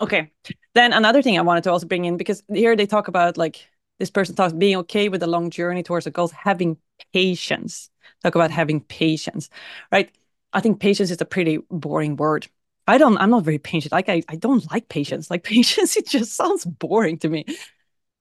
Okay. 0.00 0.32
Then 0.74 0.92
another 0.92 1.22
thing 1.22 1.38
I 1.38 1.42
wanted 1.42 1.64
to 1.64 1.70
also 1.70 1.86
bring 1.86 2.04
in 2.04 2.16
because 2.16 2.42
here 2.52 2.74
they 2.74 2.86
talk 2.86 3.08
about 3.08 3.36
like 3.36 3.68
this 3.98 4.10
person 4.10 4.34
talks 4.34 4.52
being 4.52 4.76
okay 4.78 5.08
with 5.08 5.20
the 5.20 5.26
long 5.28 5.50
journey 5.50 5.82
towards 5.82 6.06
a 6.06 6.10
goal, 6.10 6.28
having 6.28 6.76
patience. 7.12 7.88
Talk 8.22 8.34
about 8.34 8.50
having 8.50 8.80
patience, 8.80 9.48
right? 9.92 10.10
I 10.52 10.60
think 10.60 10.80
patience 10.80 11.10
is 11.10 11.20
a 11.20 11.24
pretty 11.24 11.58
boring 11.70 12.16
word. 12.16 12.48
I 12.88 12.98
don't, 12.98 13.16
I'm 13.18 13.30
not 13.30 13.44
very 13.44 13.58
patient. 13.58 13.92
Like 13.92 14.08
I, 14.08 14.22
I 14.28 14.36
don't 14.36 14.68
like 14.72 14.88
patience. 14.88 15.30
Like 15.30 15.44
patience, 15.44 15.96
it 15.96 16.08
just 16.08 16.34
sounds 16.34 16.64
boring 16.64 17.18
to 17.18 17.28
me. 17.28 17.44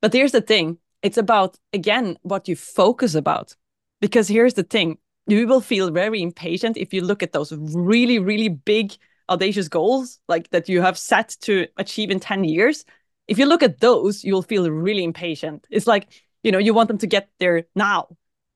But 0.02 0.14
here's 0.14 0.32
the 0.32 0.42
thing. 0.42 0.78
It's 1.02 1.18
about, 1.18 1.58
again, 1.74 2.18
what 2.24 2.48
you 2.48 2.56
focus 2.56 3.16
about. 3.16 3.56
Because 4.02 4.28
here's 4.28 4.54
the 4.56 4.64
thing. 4.64 4.98
You 5.32 5.48
will 5.48 5.62
feel 5.62 5.92
very 5.92 6.22
impatient 6.22 6.76
if 6.76 6.94
you 6.94 7.02
look 7.02 7.24
at 7.24 7.32
those 7.32 7.54
really, 7.54 8.20
really 8.20 8.50
big, 8.50 8.94
audacious 9.30 9.70
goals 9.70 10.20
like 10.28 10.50
that 10.50 10.68
you 10.68 10.82
have 10.82 10.98
set 10.98 11.38
to 11.44 11.68
achieve 11.78 12.12
in 12.12 12.20
10 12.20 12.44
years. 12.44 12.84
If 13.30 13.40
you 13.40 13.46
look 13.46 13.64
at 13.64 13.80
those, 13.80 14.26
you'll 14.26 14.42
feel 14.42 14.70
really 14.70 15.06
impatient. 15.06 15.66
It's 15.70 15.88
like, 15.88 16.10
you 16.44 16.52
know, 16.52 16.58
you 16.58 16.74
want 16.74 16.90
them 16.90 16.98
to 16.98 17.08
get 17.08 17.30
there 17.40 17.64
now. 17.76 18.10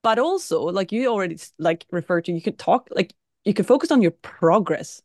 But 0.04 0.19
also, 0.19 0.63
like 0.63 0.92
you 0.92 1.07
already 1.07 1.39
like 1.57 1.86
referred 1.92 2.25
to, 2.25 2.33
you 2.33 2.42
could 2.42 2.60
talk 2.60 2.89
like 2.92 3.13
you 3.45 3.54
can 3.54 3.63
focus 3.63 3.89
on 3.89 4.01
your 4.01 4.12
progress 4.12 5.01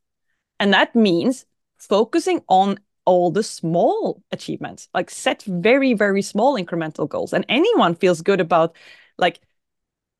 and 0.58 0.73
that 0.73 0.96
means 0.96 1.46
focusing 1.78 2.43
on 2.49 2.81
all 3.05 3.31
the 3.31 3.44
small 3.44 4.25
achievements, 4.32 4.88
like 4.93 5.08
set 5.08 5.44
very, 5.44 5.94
very 5.94 6.23
small 6.23 6.61
incremental 6.61 7.08
goals. 7.08 7.32
And 7.32 7.46
anyone 7.49 7.94
feels 7.94 8.23
good 8.23 8.40
about 8.40 8.76
like 9.19 9.40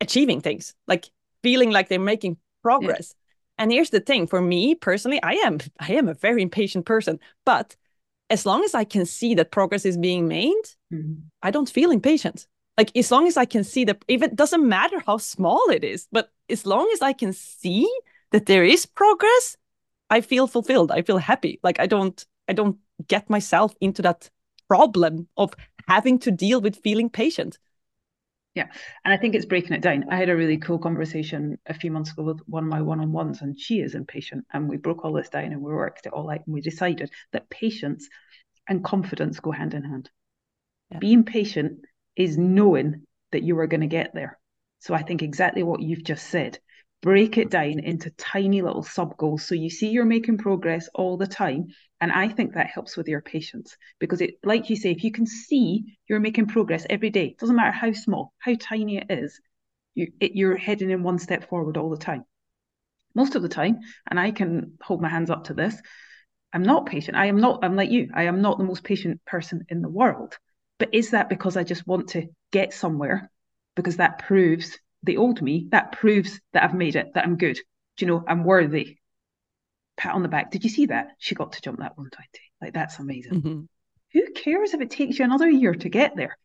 achieving 0.01 0.41
things, 0.41 0.75
like 0.87 1.11
feeling 1.43 1.71
like 1.71 1.89
they're 1.89 1.99
making 1.99 2.37
progress. 2.63 3.15
Yeah. 3.15 3.65
And 3.65 3.73
here's 3.73 3.91
the 3.91 4.01
thing 4.01 4.27
for 4.27 4.41
me 4.41 4.75
personally, 4.75 5.23
I 5.23 5.35
am 5.35 5.59
I 5.79 5.93
am 5.93 6.09
a 6.09 6.15
very 6.15 6.43
impatient 6.43 6.87
person, 6.87 7.21
but 7.45 7.77
as 8.31 8.47
long 8.47 8.65
as 8.65 8.75
I 8.75 8.85
can 8.85 9.05
see 9.05 9.35
that 9.35 9.51
progress 9.51 9.85
is 9.85 9.99
being 9.99 10.29
made, 10.29 10.65
mm-hmm. 10.93 11.15
I 11.43 11.51
don't 11.51 11.69
feel 11.69 11.91
impatient. 11.91 12.47
Like 12.79 12.97
as 12.97 13.11
long 13.11 13.27
as 13.27 13.37
I 13.37 13.45
can 13.45 13.65
see 13.65 13.85
that 13.85 14.03
even 14.09 14.35
doesn't 14.35 14.67
matter 14.67 15.03
how 15.05 15.19
small 15.19 15.69
it 15.71 15.85
is, 15.85 16.09
but 16.11 16.31
as 16.49 16.65
long 16.65 16.89
as 16.95 17.03
I 17.03 17.13
can 17.13 17.33
see 17.33 17.87
that 18.31 18.47
there 18.47 18.65
is 18.65 18.87
progress, 18.87 19.57
I 20.09 20.23
feel 20.23 20.47
fulfilled. 20.47 20.91
I 20.91 21.03
feel 21.03 21.19
happy. 21.19 21.61
Like 21.63 21.79
I 21.81 21.87
don't 21.87 22.25
I 22.49 22.55
don't 22.55 22.79
get 23.07 23.29
myself 23.29 23.75
into 23.81 24.03
that 24.03 24.31
problem 24.69 25.29
of 25.37 25.53
having 25.89 26.19
to 26.21 26.31
deal 26.31 26.61
with 26.61 26.83
feeling 26.83 27.11
patient. 27.11 27.59
Yeah. 28.55 28.67
And 29.05 29.15
I 29.15 29.17
think 29.17 29.35
it's 29.35 29.47
breaking 29.47 29.75
it 29.75 29.83
down. 29.83 30.07
I 30.11 30.17
had 30.17 30.29
a 30.29 30.37
really 30.37 30.59
cool 30.59 30.79
conversation 30.79 31.59
a 31.67 31.75
few 31.75 31.91
months 31.91 32.11
ago 32.11 32.25
with 32.25 32.41
one 32.47 32.65
of 32.65 32.69
my 32.69 32.83
one 32.83 33.01
on 33.01 33.13
ones, 33.13 33.43
and 33.43 33.59
she 33.59 33.81
is 33.81 33.95
impatient. 33.95 34.45
And 34.53 34.69
we 34.69 34.77
broke 34.77 35.05
all 35.05 35.13
this 35.13 35.29
down 35.29 35.53
and 35.53 35.63
we 35.63 35.73
worked 35.73 36.07
it 36.07 36.13
all 36.13 36.31
out. 36.31 36.41
And 36.47 36.55
we 36.55 36.61
decided 36.61 37.11
that 37.33 37.49
patience 37.49 38.09
and 38.69 38.85
confidence 38.85 39.39
go 39.41 39.53
hand 39.53 39.75
in 39.75 39.85
hand. 39.85 40.11
Yeah. 40.91 40.99
Being 40.99 41.25
patient 41.25 41.81
is 42.17 42.37
knowing 42.37 43.07
that 43.33 43.45
you 43.45 43.59
are 43.61 43.69
going 43.69 43.83
to 43.83 43.87
get 43.87 44.15
there. 44.15 44.39
So 44.81 44.95
I 44.95 45.03
think 45.03 45.23
exactly 45.23 45.63
what 45.63 45.81
you've 45.81 46.05
just 46.05 46.27
said 46.27 46.59
break 47.03 47.39
it 47.39 47.51
down 47.51 47.79
into 47.79 48.11
tiny 48.11 48.61
little 48.61 48.83
sub 48.83 49.17
goals 49.17 49.47
so 49.47 49.55
you 49.55 49.71
see 49.71 49.89
you're 49.89 50.05
making 50.05 50.37
progress 50.37 50.89
all 50.95 51.17
the 51.17 51.27
time 51.27 51.67
and 52.01 52.13
i 52.13 52.29
think 52.29 52.55
that 52.55 52.67
helps 52.67 52.97
with 52.97 53.09
your 53.09 53.23
patience 53.23 53.77
because 53.99 54.21
it 54.21 54.35
like 54.45 54.69
you 54.69 54.77
say 54.77 54.91
if 54.91 55.03
you 55.03 55.11
can 55.11 55.27
see 55.27 55.97
you're 56.09 56.21
making 56.21 56.47
progress 56.47 56.87
every 56.91 57.11
day 57.11 57.35
doesn't 57.39 57.57
matter 57.57 57.73
how 57.73 57.93
small 57.93 58.35
how 58.39 58.55
tiny 58.61 58.99
it 58.99 59.07
is 59.11 59.41
you, 59.95 60.13
it, 60.21 60.33
you're 60.35 60.57
heading 60.57 60.91
in 60.91 61.03
one 61.03 61.19
step 61.19 61.49
forward 61.49 61.77
all 61.77 61.91
the 61.91 61.97
time. 61.97 62.25
Most 63.15 63.35
of 63.35 63.43
the 63.43 63.49
time 63.49 63.81
and 64.09 64.21
i 64.21 64.31
can 64.31 64.75
hold 64.81 65.03
my 65.03 65.09
hands 65.09 65.31
up 65.31 65.45
to 65.45 65.55
this 65.55 65.77
i'm 66.53 66.63
not 66.63 66.87
patient. 66.87 67.17
I 67.17 67.27
am 67.27 67.41
not 67.41 67.65
i'm 67.65 67.77
like 67.77 67.91
you 67.91 68.11
i 68.15 68.25
am 68.25 68.41
not 68.41 68.59
the 68.59 68.65
most 68.65 68.85
patient 68.85 69.25
person 69.25 69.67
in 69.69 69.83
the 69.83 69.89
world. 69.89 70.39
But 70.79 70.95
is 70.95 71.11
that 71.11 71.29
because 71.29 71.57
i 71.57 71.65
just 71.65 71.87
want 71.87 72.11
to 72.11 72.29
get 72.53 72.73
somewhere? 72.73 73.31
Because 73.75 73.97
that 73.97 74.21
proves 74.21 74.79
the 75.03 75.17
old 75.17 75.41
me, 75.41 75.69
that 75.71 75.93
proves 75.93 76.41
that 76.53 76.63
I've 76.65 76.75
made 76.75 76.97
it, 76.97 77.15
that 77.15 77.25
I'm 77.25 77.37
good. 77.37 77.57
Do 77.97 78.05
you 78.05 78.07
know, 78.07 78.25
I'm 78.27 78.45
worthy. 78.45 78.99
Pat 79.97 80.15
on 80.15 80.23
the 80.23 80.29
back. 80.29 80.51
Did 80.51 80.65
you 80.65 80.71
see 80.71 80.87
that? 80.87 81.09
She 81.19 81.35
got 81.35 81.53
to 81.53 81.61
jump 81.61 81.79
that 81.79 81.97
120. 81.97 82.29
Like, 82.61 82.75
that's 82.75 82.99
amazing. 82.99 83.33
Mm-hmm. 83.33 83.61
Who 84.13 84.33
cares 84.33 84.75
if 84.75 84.81
it 84.81 84.91
takes 84.91 85.19
you 85.19 85.25
another 85.25 85.49
year 85.49 85.75
to 85.75 85.89
get 85.89 86.17
there? 86.17 86.37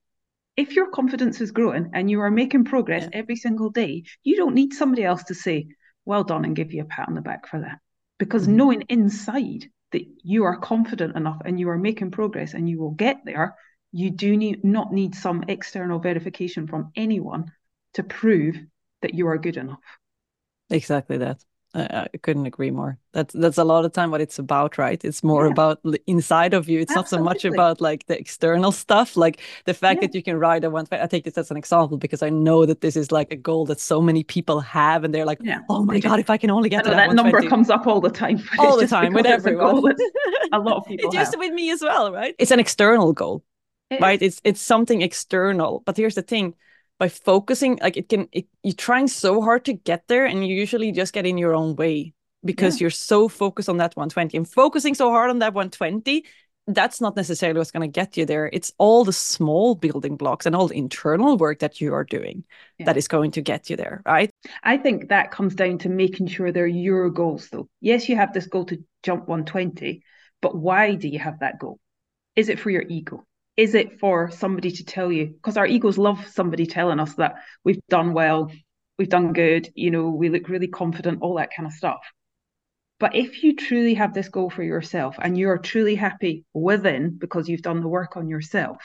If 0.58 0.74
your 0.74 0.90
confidence 0.90 1.42
is 1.42 1.52
growing 1.52 1.92
and 1.94 2.10
you 2.10 2.22
are 2.22 2.32
making 2.32 2.66
progress 2.66 3.04
yeah. 3.04 3.10
every 3.20 3.36
single 3.36 3.70
day, 3.70 4.04
you 4.24 4.36
don't 4.36 4.56
need 4.56 4.74
somebody 4.74 5.04
else 5.04 5.24
to 5.26 5.36
say, 5.36 5.68
well 6.06 6.24
done, 6.24 6.46
and 6.46 6.56
give 6.56 6.74
you 6.74 6.82
a 6.82 6.86
pat 6.86 7.08
on 7.08 7.16
the 7.16 7.22
back 7.22 7.48
for 7.48 7.60
that. 7.60 7.80
Because 8.20 8.44
mm-hmm. 8.44 8.56
knowing 8.56 8.82
inside 8.90 9.70
that 9.92 10.06
you 10.24 10.46
are 10.46 10.58
confident 10.58 11.16
enough 11.16 11.42
and 11.46 11.60
you 11.60 11.70
are 11.70 11.78
making 11.78 12.12
progress 12.12 12.54
and 12.54 12.70
you 12.70 12.80
will 12.80 12.92
get 12.92 13.18
there, 13.26 13.56
You 13.92 14.12
do 14.12 14.36
need, 14.36 14.64
not 14.64 14.92
need 14.92 15.16
some 15.16 15.46
external 15.48 16.00
verification 16.00 16.68
from 16.68 16.92
anyone 16.96 17.52
to 17.96 18.04
prove 18.04 18.56
that 19.02 19.14
you 19.14 19.28
are 19.28 19.38
good 19.38 19.58
enough. 19.58 19.80
Exactly 20.70 21.18
that. 21.18 21.44
I, 21.76 22.08
I 22.14 22.18
couldn't 22.18 22.46
agree 22.46 22.72
more. 22.72 22.98
That's 23.12 23.34
that's 23.34 23.58
a 23.58 23.64
lot 23.64 23.84
of 23.84 23.92
time 23.92 24.10
what 24.10 24.22
it's 24.22 24.40
about, 24.40 24.78
right? 24.78 25.04
It's 25.04 25.24
more 25.24 25.46
yeah. 25.46 25.52
about 25.52 25.82
inside 26.08 26.54
of 26.54 26.70
you. 26.70 26.80
It's 26.80 26.96
Absolutely. 26.96 27.26
not 27.26 27.42
so 27.42 27.48
much 27.50 27.54
about 27.54 27.82
like 27.82 28.06
the 28.06 28.18
external 28.18 28.72
stuff, 28.72 29.18
like 29.18 29.42
the 29.66 29.74
fact 29.74 30.02
yeah. 30.02 30.08
that 30.08 30.16
you 30.16 30.24
can 30.24 30.38
ride 30.38 30.64
a 30.64 30.70
one. 30.70 30.88
I 30.92 31.06
take 31.08 31.26
this 31.26 31.38
as 31.38 31.52
an 31.52 31.58
example 31.58 31.98
because 31.98 32.24
I 32.24 32.30
know 32.30 32.66
that 32.66 32.80
this 32.80 32.96
is 32.96 33.12
like 33.12 33.32
a 33.32 33.36
goal 33.36 33.66
that 33.66 33.80
so 33.82 34.02
many 34.02 34.24
people 34.24 34.62
have, 34.62 35.04
and 35.04 35.14
they're 35.14 35.26
like, 35.26 35.40
yeah. 35.42 35.60
"Oh 35.70 35.84
my 35.84 36.00
god, 36.00 36.20
if 36.20 36.30
I 36.30 36.38
can 36.38 36.50
only 36.50 36.70
get 36.70 36.86
to 36.86 36.92
that, 36.92 37.10
that 37.10 37.16
number 37.16 37.42
comes 37.50 37.70
up 37.70 37.86
all 37.88 38.00
the 38.00 38.10
time, 38.10 38.42
all 38.58 38.78
the 38.78 38.88
time 38.88 39.14
with 39.14 39.26
everyone." 39.26 39.84
A, 40.54 40.58
a, 40.58 40.60
lot 40.60 40.78
of 40.78 40.86
people. 40.88 41.10
It 41.10 41.18
used 41.18 41.34
to 41.34 41.38
with 41.38 41.54
me 41.54 41.72
as 41.72 41.82
well, 41.82 42.12
right? 42.12 42.36
It's 42.40 42.52
an 42.52 42.60
external 42.60 43.12
goal, 43.12 43.44
it 43.90 44.00
right? 44.00 44.22
Is. 44.22 44.36
It's 44.36 44.42
it's 44.46 44.62
something 44.62 45.02
external. 45.02 45.84
But 45.86 45.98
here's 45.98 46.16
the 46.16 46.22
thing: 46.22 46.56
by 47.00 47.10
focusing 47.10 47.80
like 47.82 47.98
it 47.98 48.10
can 48.10 48.28
it, 48.32 48.48
you're 48.64 48.74
trying 48.74 49.08
so 49.08 49.42
hard 49.42 49.66
to 49.66 49.74
get 49.74 50.08
there 50.08 50.26
and 50.26 50.48
you 50.48 50.56
usually 50.56 50.92
just 50.92 51.14
get 51.14 51.26
in 51.26 51.38
your 51.38 51.54
own 51.54 51.76
way 51.76 52.14
because 52.44 52.76
yeah. 52.76 52.86
you're 52.86 52.92
so 52.92 53.28
focused 53.28 53.70
on 53.70 53.78
that 53.78 53.96
120 53.96 54.38
and 54.38 54.48
focusing 54.48 54.94
so 54.94 55.10
hard 55.10 55.30
on 55.30 55.40
that 55.40 55.54
120 55.54 56.24
that's 56.68 57.00
not 57.00 57.16
necessarily 57.16 57.60
what's 57.60 57.70
going 57.70 57.88
to 57.88 58.00
get 58.00 58.18
you 58.18 58.26
there. 58.26 58.50
It's 58.52 58.74
all 58.80 59.06
the 59.06 59.14
small 59.14 59.76
building 59.76 60.18
blocks 60.18 60.48
and 60.48 60.56
all 60.56 60.68
the 60.68 60.76
internal 60.76 61.38
work 61.38 61.60
that 61.60 61.80
you 61.80 61.94
are 61.94 62.04
doing 62.04 62.44
yeah. 62.80 62.88
that 62.88 62.98
is 62.98 63.08
going 63.08 63.30
to 63.32 63.42
get 63.42 63.70
you 63.70 63.76
there 63.76 64.02
right? 64.06 64.32
I 64.64 64.78
think 64.78 65.10
that 65.10 65.32
comes 65.32 65.54
down 65.54 65.78
to 65.80 65.90
making 65.90 66.28
sure 66.28 66.52
they're 66.52 66.66
your 66.66 67.10
goals 67.10 67.50
though. 67.50 67.70
Yes 67.82 68.10
you 68.10 68.16
have 68.16 68.34
this 68.34 68.48
goal 68.48 68.66
to 68.66 68.84
jump 69.04 69.28
120 69.28 70.02
but 70.42 70.56
why 70.56 70.96
do 70.96 71.08
you 71.08 71.20
have 71.20 71.40
that 71.40 71.60
goal? 71.60 71.80
Is 72.36 72.50
it 72.50 72.60
for 72.60 72.70
your 72.70 72.84
ego 72.88 73.26
is 73.58 73.74
it 73.74 74.00
for 74.00 74.32
somebody 74.32 74.72
to 74.72 74.84
tell 74.84 75.12
you? 75.12 75.28
Because 75.28 75.58
our 75.58 75.66
egos 75.66 75.98
love 75.98 76.28
somebody 76.28 76.66
telling 76.66 77.00
us 77.00 77.14
that 77.16 77.36
we've 77.64 77.82
done 77.90 78.14
well, 78.14 78.52
we've 78.98 79.10
done 79.10 79.34
good, 79.34 79.70
you 79.76 79.92
know, 79.92 80.10
we 80.10 80.30
look 80.30 80.50
really 80.50 80.68
confident, 80.68 81.22
all 81.22 81.36
that 81.36 81.52
kind 81.56 81.68
of 81.68 81.74
stuff. 81.74 82.02
But 83.00 83.16
if 83.16 83.44
you 83.44 83.56
truly 83.56 83.96
have 83.96 84.14
this 84.14 84.30
goal 84.30 84.50
for 84.50 84.64
yourself 84.64 85.16
and 85.22 85.38
you're 85.38 85.58
truly 85.58 85.96
happy 85.96 86.46
within 86.54 87.18
because 87.18 87.50
you've 87.50 87.62
done 87.62 87.82
the 87.82 87.88
work 87.88 88.16
on 88.16 88.30
yourself, 88.30 88.78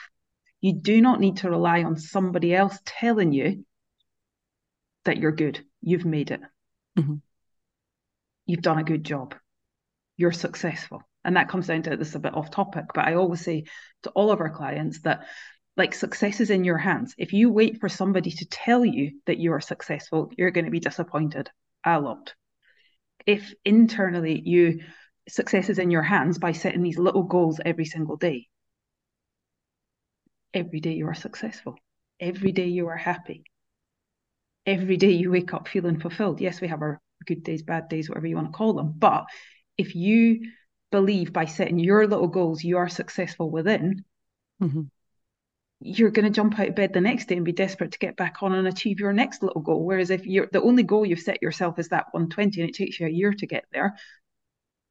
you 0.60 0.72
do 0.74 1.00
not 1.00 1.20
need 1.20 1.38
to 1.38 1.50
rely 1.50 1.82
on 1.84 1.96
somebody 1.96 2.54
else 2.54 2.78
telling 2.84 3.32
you 3.32 3.64
that 5.04 5.18
you're 5.18 5.32
good. 5.32 5.64
You've 5.80 6.04
made 6.04 6.32
it. 6.32 6.40
Mm-hmm. 6.98 7.14
You've 8.46 8.62
done 8.62 8.78
a 8.78 8.84
good 8.84 9.04
job. 9.04 9.34
You're 10.16 10.32
successful 10.32 11.02
and 11.24 11.36
that 11.36 11.48
comes 11.48 11.66
down 11.66 11.82
to 11.82 11.96
this 11.96 12.08
is 12.08 12.14
a 12.14 12.20
bit 12.20 12.34
off 12.34 12.50
topic, 12.50 12.86
but 12.94 13.06
I 13.06 13.14
always 13.14 13.42
say 13.42 13.64
to 14.04 14.10
all 14.10 14.30
of 14.30 14.40
our 14.40 14.50
clients 14.50 15.00
that 15.02 15.26
like 15.76 15.94
success 15.94 16.40
is 16.40 16.50
in 16.50 16.64
your 16.64 16.78
hands. 16.78 17.14
If 17.18 17.32
you 17.32 17.50
wait 17.50 17.80
for 17.80 17.88
somebody 17.88 18.30
to 18.30 18.46
tell 18.46 18.84
you 18.84 19.20
that 19.26 19.38
you 19.38 19.52
are 19.52 19.60
successful, 19.60 20.30
you're 20.36 20.50
going 20.50 20.64
to 20.64 20.70
be 20.70 20.80
disappointed 20.80 21.50
a 21.84 22.00
lot. 22.00 22.34
If 23.26 23.52
internally 23.64 24.40
you 24.44 24.80
success 25.28 25.68
is 25.68 25.78
in 25.78 25.90
your 25.90 26.02
hands 26.02 26.38
by 26.38 26.52
setting 26.52 26.82
these 26.82 26.98
little 26.98 27.22
goals 27.22 27.60
every 27.64 27.84
single 27.84 28.16
day, 28.16 28.48
every 30.52 30.80
day 30.80 30.92
you 30.92 31.06
are 31.06 31.14
successful. 31.14 31.76
Every 32.18 32.52
day 32.52 32.66
you 32.66 32.88
are 32.88 32.96
happy. 32.96 33.44
Every 34.66 34.96
day 34.96 35.12
you 35.12 35.30
wake 35.30 35.54
up 35.54 35.68
feeling 35.68 36.00
fulfilled. 36.00 36.40
Yes, 36.40 36.60
we 36.60 36.68
have 36.68 36.82
our 36.82 37.00
good 37.26 37.42
days, 37.42 37.62
bad 37.62 37.88
days, 37.88 38.08
whatever 38.08 38.26
you 38.26 38.36
want 38.36 38.48
to 38.48 38.56
call 38.56 38.74
them. 38.74 38.94
But 38.96 39.24
if 39.78 39.94
you 39.94 40.40
believe 40.90 41.32
by 41.32 41.44
setting 41.44 41.78
your 41.78 42.06
little 42.06 42.28
goals 42.28 42.64
you 42.64 42.78
are 42.78 42.88
successful 42.88 43.50
within, 43.50 44.04
mm-hmm. 44.62 44.82
you're 45.80 46.10
going 46.10 46.24
to 46.24 46.30
jump 46.30 46.58
out 46.58 46.68
of 46.68 46.74
bed 46.74 46.92
the 46.92 47.00
next 47.00 47.26
day 47.26 47.36
and 47.36 47.44
be 47.44 47.52
desperate 47.52 47.92
to 47.92 47.98
get 47.98 48.16
back 48.16 48.42
on 48.42 48.54
and 48.54 48.66
achieve 48.66 49.00
your 49.00 49.12
next 49.12 49.42
little 49.42 49.62
goal. 49.62 49.84
Whereas 49.84 50.10
if 50.10 50.26
you're 50.26 50.48
the 50.52 50.62
only 50.62 50.82
goal 50.82 51.06
you've 51.06 51.20
set 51.20 51.42
yourself 51.42 51.78
is 51.78 51.88
that 51.88 52.06
120 52.12 52.60
and 52.60 52.70
it 52.70 52.74
takes 52.74 53.00
you 53.00 53.06
a 53.06 53.10
year 53.10 53.32
to 53.32 53.46
get 53.46 53.64
there, 53.72 53.96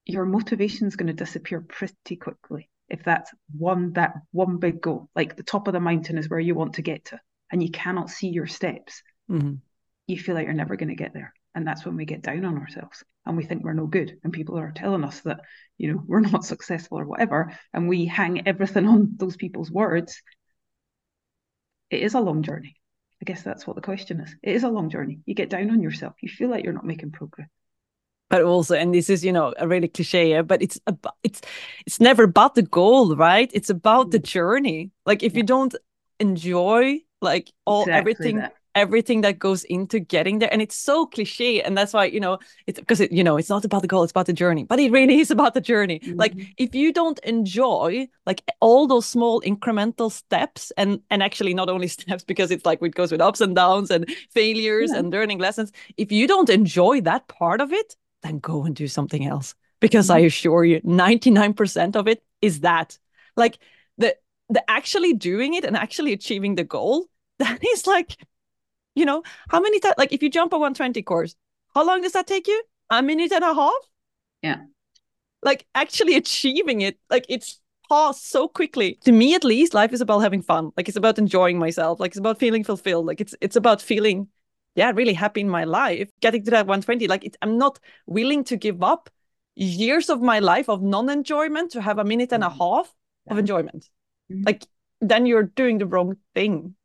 your 0.05 0.25
motivation 0.25 0.87
is 0.87 0.95
going 0.95 1.07
to 1.07 1.13
disappear 1.13 1.61
pretty 1.61 2.15
quickly. 2.15 2.69
If 2.89 3.03
that's 3.03 3.31
one 3.55 3.93
that 3.93 4.13
one 4.31 4.57
big 4.57 4.81
goal, 4.81 5.09
like 5.15 5.35
the 5.35 5.43
top 5.43 5.67
of 5.67 5.73
the 5.73 5.79
mountain 5.79 6.17
is 6.17 6.29
where 6.29 6.39
you 6.39 6.55
want 6.55 6.73
to 6.75 6.81
get 6.81 7.05
to, 7.05 7.19
and 7.51 7.61
you 7.61 7.69
cannot 7.69 8.09
see 8.09 8.29
your 8.29 8.47
steps, 8.47 9.03
mm-hmm. 9.29 9.55
you 10.07 10.17
feel 10.17 10.33
like 10.33 10.45
you're 10.45 10.53
never 10.53 10.75
going 10.75 10.89
to 10.89 10.95
get 10.95 11.13
there. 11.13 11.33
And 11.59 11.67
that's 11.67 11.83
when 11.83 11.97
we 11.97 12.05
get 12.05 12.21
down 12.21 12.45
on 12.45 12.57
ourselves 12.57 13.03
and 13.25 13.35
we 13.35 13.43
think 13.43 13.65
we're 13.65 13.73
no 13.73 13.85
good. 13.85 14.17
And 14.23 14.31
people 14.31 14.57
are 14.57 14.71
telling 14.71 15.03
us 15.03 15.19
that, 15.21 15.41
you 15.77 15.91
know, 15.91 16.01
we're 16.07 16.19
not 16.21 16.45
successful 16.45 16.97
or 16.97 17.05
whatever. 17.05 17.51
And 17.73 17.89
we 17.89 18.05
hang 18.05 18.47
everything 18.47 18.87
on 18.87 19.15
those 19.17 19.35
people's 19.35 19.69
words. 19.69 20.23
It 21.89 22.01
is 22.01 22.13
a 22.13 22.21
long 22.21 22.43
journey. 22.43 22.77
I 23.21 23.25
guess 23.25 23.43
that's 23.43 23.67
what 23.67 23.75
the 23.75 23.81
question 23.81 24.21
is. 24.21 24.33
It 24.41 24.55
is 24.55 24.63
a 24.63 24.69
long 24.69 24.89
journey. 24.89 25.19
You 25.25 25.35
get 25.35 25.49
down 25.49 25.69
on 25.69 25.83
yourself. 25.83 26.13
You 26.21 26.29
feel 26.29 26.49
like 26.49 26.63
you're 26.63 26.71
not 26.71 26.85
making 26.85 27.11
progress. 27.11 27.49
But 28.29 28.43
also, 28.43 28.75
and 28.75 28.95
this 28.95 29.09
is, 29.09 29.25
you 29.25 29.33
know, 29.33 29.53
a 29.57 29.67
really 29.67 29.89
cliche, 29.89 30.39
but 30.39 30.61
it's 30.61 30.79
about 30.87 31.15
it's 31.23 31.41
it's 31.85 31.99
never 31.99 32.23
about 32.23 32.55
the 32.55 32.61
goal, 32.61 33.17
right? 33.17 33.51
It's 33.53 33.69
about 33.69 34.11
the 34.11 34.19
mm. 34.19 34.23
journey. 34.23 34.91
Like 35.05 35.23
if 35.23 35.33
yeah. 35.33 35.39
you 35.39 35.43
don't 35.43 35.75
enjoy 36.21 36.99
like 37.21 37.51
all 37.65 37.81
exactly 37.81 37.99
everything 37.99 38.37
that 38.37 38.53
everything 38.79 39.21
that 39.21 39.37
goes 39.37 39.63
into 39.65 39.99
getting 39.99 40.39
there 40.39 40.51
and 40.51 40.61
it's 40.61 40.75
so 40.75 41.05
cliche 41.05 41.61
and 41.61 41.77
that's 41.77 41.93
why 41.93 42.05
you 42.05 42.19
know 42.19 42.39
it's 42.65 42.79
because 42.79 43.01
it 43.01 43.11
you 43.11 43.23
know 43.23 43.37
it's 43.37 43.49
not 43.49 43.65
about 43.65 43.81
the 43.81 43.87
goal 43.87 44.03
it's 44.03 44.11
about 44.11 44.25
the 44.25 44.33
journey 44.33 44.63
but 44.63 44.79
it 44.79 44.91
really 44.91 45.19
is 45.23 45.31
about 45.31 45.53
the 45.53 45.61
journey 45.61 45.99
mm-hmm. 45.99 46.17
like 46.17 46.33
if 46.57 46.73
you 46.73 46.93
don't 46.93 47.19
enjoy 47.19 48.07
like 48.25 48.41
all 48.61 48.87
those 48.87 49.05
small 49.05 49.41
incremental 49.41 50.11
steps 50.11 50.71
and 50.77 51.01
and 51.09 51.21
actually 51.21 51.53
not 51.53 51.69
only 51.69 51.87
steps 51.99 52.23
because 52.23 52.51
it's 52.51 52.65
like 52.65 52.81
it 52.81 52.95
goes 52.95 53.11
with 53.11 53.21
ups 53.21 53.41
and 53.41 53.55
downs 53.55 53.91
and 53.91 54.09
failures 54.31 54.91
yeah. 54.91 54.99
and 54.99 55.11
learning 55.11 55.39
lessons 55.39 55.71
if 55.97 56.11
you 56.11 56.27
don't 56.27 56.49
enjoy 56.49 57.01
that 57.01 57.27
part 57.27 57.61
of 57.61 57.73
it 57.73 57.95
then 58.23 58.39
go 58.39 58.63
and 58.63 58.75
do 58.75 58.87
something 58.87 59.25
else 59.25 59.55
because 59.79 60.07
mm-hmm. 60.07 60.23
i 60.23 60.25
assure 60.25 60.63
you 60.63 60.79
99% 60.81 61.95
of 61.95 62.07
it 62.07 62.23
is 62.41 62.61
that 62.61 62.97
like 63.35 63.59
the 63.97 64.15
the 64.49 64.63
actually 64.69 65.13
doing 65.13 65.53
it 65.53 65.63
and 65.63 65.77
actually 65.77 66.13
achieving 66.13 66.55
the 66.55 66.63
goal 66.63 67.05
that 67.39 67.63
is 67.63 67.87
like 67.87 68.17
you 68.99 69.05
know, 69.05 69.23
how 69.49 69.59
many 69.59 69.79
times, 69.79 69.95
like 69.97 70.11
if 70.11 70.21
you 70.21 70.29
jump 70.29 70.53
a 70.53 70.57
120 70.57 71.01
course, 71.03 71.35
how 71.73 71.85
long 71.85 72.01
does 72.01 72.11
that 72.11 72.27
take 72.27 72.47
you? 72.47 72.61
A 72.89 73.01
minute 73.01 73.31
and 73.31 73.43
a 73.43 73.53
half? 73.53 73.71
Yeah. 74.41 74.61
Like 75.41 75.65
actually 75.73 76.15
achieving 76.15 76.81
it, 76.81 76.99
like 77.09 77.25
it's 77.29 77.61
passed 77.89 78.29
so 78.29 78.47
quickly. 78.47 78.99
To 79.05 79.11
me, 79.11 79.35
at 79.35 79.43
least, 79.43 79.73
life 79.73 79.93
is 79.93 80.01
about 80.01 80.19
having 80.19 80.41
fun. 80.41 80.71
Like 80.75 80.87
it's 80.87 80.97
about 80.97 81.17
enjoying 81.17 81.57
myself. 81.57 81.99
Like 81.99 82.11
it's 82.11 82.19
about 82.19 82.39
feeling 82.39 82.63
fulfilled. 82.63 83.05
Like 83.05 83.21
it's 83.21 83.35
it's 83.41 83.55
about 83.55 83.81
feeling, 83.81 84.27
yeah, 84.75 84.91
really 84.93 85.13
happy 85.13 85.41
in 85.41 85.49
my 85.49 85.63
life. 85.63 86.09
Getting 86.19 86.43
to 86.45 86.51
that 86.51 86.67
120. 86.67 87.07
Like 87.07 87.25
it, 87.25 87.37
I'm 87.41 87.57
not 87.57 87.79
willing 88.05 88.43
to 88.45 88.57
give 88.57 88.83
up 88.83 89.09
years 89.55 90.09
of 90.09 90.21
my 90.21 90.39
life 90.39 90.69
of 90.69 90.81
non-enjoyment 90.81 91.71
to 91.71 91.81
have 91.81 91.99
a 91.99 92.03
minute 92.03 92.31
and 92.31 92.43
a 92.43 92.47
mm-hmm. 92.47 92.59
half 92.59 92.93
of 93.29 93.37
enjoyment. 93.37 93.89
Mm-hmm. 94.31 94.43
Like 94.45 94.65
then 95.01 95.25
you're 95.25 95.43
doing 95.43 95.77
the 95.77 95.85
wrong 95.85 96.17
thing. 96.33 96.75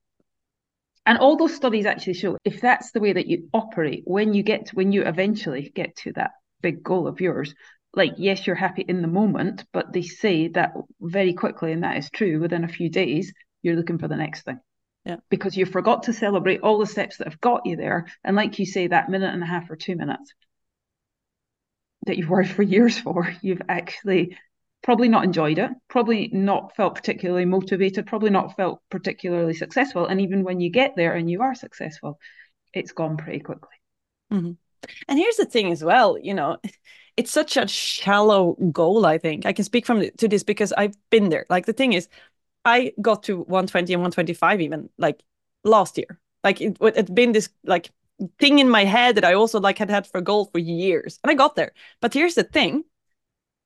And 1.06 1.18
all 1.18 1.36
those 1.36 1.54
studies 1.54 1.86
actually 1.86 2.14
show 2.14 2.38
if 2.44 2.60
that's 2.60 2.92
the 2.92 3.00
way 3.00 3.12
that 3.12 3.26
you 3.26 3.48
operate 3.52 4.02
when 4.06 4.32
you 4.32 4.42
get 4.42 4.66
to, 4.66 4.76
when 4.76 4.92
you 4.92 5.02
eventually 5.02 5.70
get 5.74 5.96
to 5.96 6.12
that 6.14 6.30
big 6.62 6.82
goal 6.82 7.06
of 7.06 7.20
yours, 7.20 7.54
like 7.94 8.14
yes, 8.16 8.46
you're 8.46 8.56
happy 8.56 8.82
in 8.82 9.02
the 9.02 9.08
moment, 9.08 9.64
but 9.72 9.92
they 9.92 10.02
say 10.02 10.48
that 10.48 10.72
very 11.00 11.34
quickly, 11.34 11.72
and 11.72 11.84
that 11.84 11.96
is 11.96 12.10
true, 12.10 12.40
within 12.40 12.64
a 12.64 12.68
few 12.68 12.88
days, 12.88 13.32
you're 13.62 13.76
looking 13.76 13.98
for 13.98 14.08
the 14.08 14.16
next 14.16 14.42
thing. 14.42 14.60
Yeah. 15.04 15.16
Because 15.28 15.56
you 15.56 15.66
forgot 15.66 16.04
to 16.04 16.14
celebrate 16.14 16.62
all 16.62 16.78
the 16.78 16.86
steps 16.86 17.18
that 17.18 17.28
have 17.28 17.40
got 17.40 17.66
you 17.66 17.76
there. 17.76 18.06
And 18.24 18.34
like 18.34 18.58
you 18.58 18.64
say, 18.64 18.86
that 18.86 19.10
minute 19.10 19.34
and 19.34 19.42
a 19.42 19.46
half 19.46 19.70
or 19.70 19.76
two 19.76 19.96
minutes 19.96 20.32
that 22.06 22.16
you've 22.16 22.30
worked 22.30 22.50
for 22.50 22.62
years 22.62 22.98
for, 22.98 23.34
you've 23.42 23.62
actually 23.68 24.38
probably 24.84 25.08
not 25.08 25.24
enjoyed 25.24 25.58
it, 25.58 25.70
probably 25.88 26.28
not 26.30 26.76
felt 26.76 26.94
particularly 26.94 27.46
motivated, 27.46 28.06
probably 28.06 28.30
not 28.30 28.54
felt 28.54 28.80
particularly 28.90 29.54
successful. 29.54 30.06
And 30.06 30.20
even 30.20 30.44
when 30.44 30.60
you 30.60 30.70
get 30.70 30.94
there 30.94 31.14
and 31.14 31.28
you 31.28 31.40
are 31.40 31.54
successful, 31.54 32.20
it's 32.74 32.92
gone 32.92 33.16
pretty 33.16 33.40
quickly. 33.40 33.76
Mm-hmm. 34.32 34.52
And 35.08 35.18
here's 35.18 35.36
the 35.36 35.46
thing 35.46 35.72
as 35.72 35.82
well, 35.82 36.18
you 36.18 36.34
know, 36.34 36.58
it's 37.16 37.30
such 37.30 37.56
a 37.56 37.66
shallow 37.66 38.52
goal, 38.72 39.06
I 39.06 39.16
think. 39.16 39.46
I 39.46 39.54
can 39.54 39.64
speak 39.64 39.86
from 39.86 40.04
to 40.18 40.28
this 40.28 40.42
because 40.42 40.72
I've 40.74 40.94
been 41.10 41.30
there. 41.30 41.46
Like 41.48 41.64
the 41.64 41.72
thing 41.72 41.94
is, 41.94 42.08
I 42.66 42.92
got 43.00 43.22
to 43.24 43.38
120 43.38 43.94
and 43.94 44.02
125 44.02 44.60
even 44.60 44.90
like 44.98 45.22
last 45.64 45.96
year. 45.96 46.20
Like 46.42 46.60
it 46.60 46.76
had 46.94 47.14
been 47.14 47.32
this 47.32 47.48
like 47.64 47.90
thing 48.38 48.58
in 48.58 48.68
my 48.68 48.84
head 48.84 49.14
that 49.14 49.24
I 49.24 49.32
also 49.32 49.60
like 49.60 49.78
had 49.78 49.88
had 49.88 50.06
for 50.06 50.20
goal 50.20 50.44
for 50.46 50.58
years. 50.58 51.18
And 51.22 51.30
I 51.30 51.34
got 51.34 51.56
there. 51.56 51.72
But 52.02 52.12
here's 52.12 52.34
the 52.34 52.44
thing. 52.44 52.84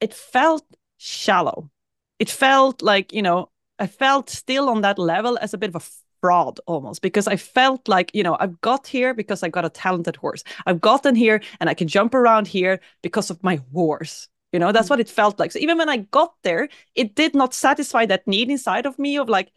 It 0.01 0.15
felt 0.15 0.65
shallow. 0.99 1.71
It 2.19 2.28
felt 2.28 2.83
like, 2.83 3.12
you 3.12 3.23
know, 3.23 3.50
I 3.78 3.87
felt 3.87 4.28
still 4.28 4.69
on 4.69 4.83
that 4.83 4.99
level 4.99 5.38
as 5.40 5.55
a 5.55 5.59
bit 5.59 5.71
of 5.71 5.76
a 5.76 5.87
fraud 6.21 6.61
almost 6.67 7.00
because 7.00 7.28
I 7.28 7.37
felt 7.37 7.88
like, 7.88 8.11
you 8.14 8.23
know, 8.23 8.37
I've 8.38 8.61
got 8.61 8.87
here 8.87 9.14
because 9.14 9.43
I 9.43 9.49
got 9.49 9.64
a 9.64 9.71
talented 9.71 10.17
horse. 10.17 10.43
I've 10.67 10.81
gotten 10.81 11.14
here 11.14 11.40
and 11.61 11.71
I 11.71 11.75
can 11.75 11.88
jump 11.88 12.14
around 12.14 12.49
here 12.49 12.81
because 13.02 13.31
of 13.31 13.43
my 13.43 13.61
horse. 13.73 14.28
You 14.52 14.59
know, 14.59 14.73
that's 14.73 14.87
mm-hmm. 14.87 14.95
what 14.95 15.00
it 15.00 15.11
felt 15.11 15.38
like. 15.38 15.52
So 15.52 15.59
even 15.59 15.78
when 15.78 15.88
I 15.88 15.99
got 15.99 16.35
there, 16.43 16.69
it 16.95 17.14
did 17.14 17.35
not 17.35 17.55
satisfy 17.55 18.07
that 18.07 18.26
need 18.26 18.50
inside 18.50 18.87
of 18.87 18.99
me 18.99 19.19
of 19.19 19.28
like, 19.28 19.52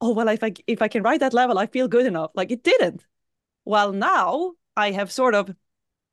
oh 0.00 0.12
well, 0.12 0.28
if 0.28 0.44
I 0.44 0.52
if 0.66 0.82
I 0.82 0.88
can 0.88 1.02
ride 1.02 1.20
that 1.20 1.34
level, 1.34 1.58
I 1.58 1.66
feel 1.66 1.88
good 1.88 2.06
enough. 2.06 2.30
Like 2.34 2.50
it 2.50 2.62
didn't. 2.62 3.04
Well, 3.64 3.92
now 3.92 4.52
I 4.76 4.90
have 4.92 5.10
sort 5.10 5.34
of 5.34 5.54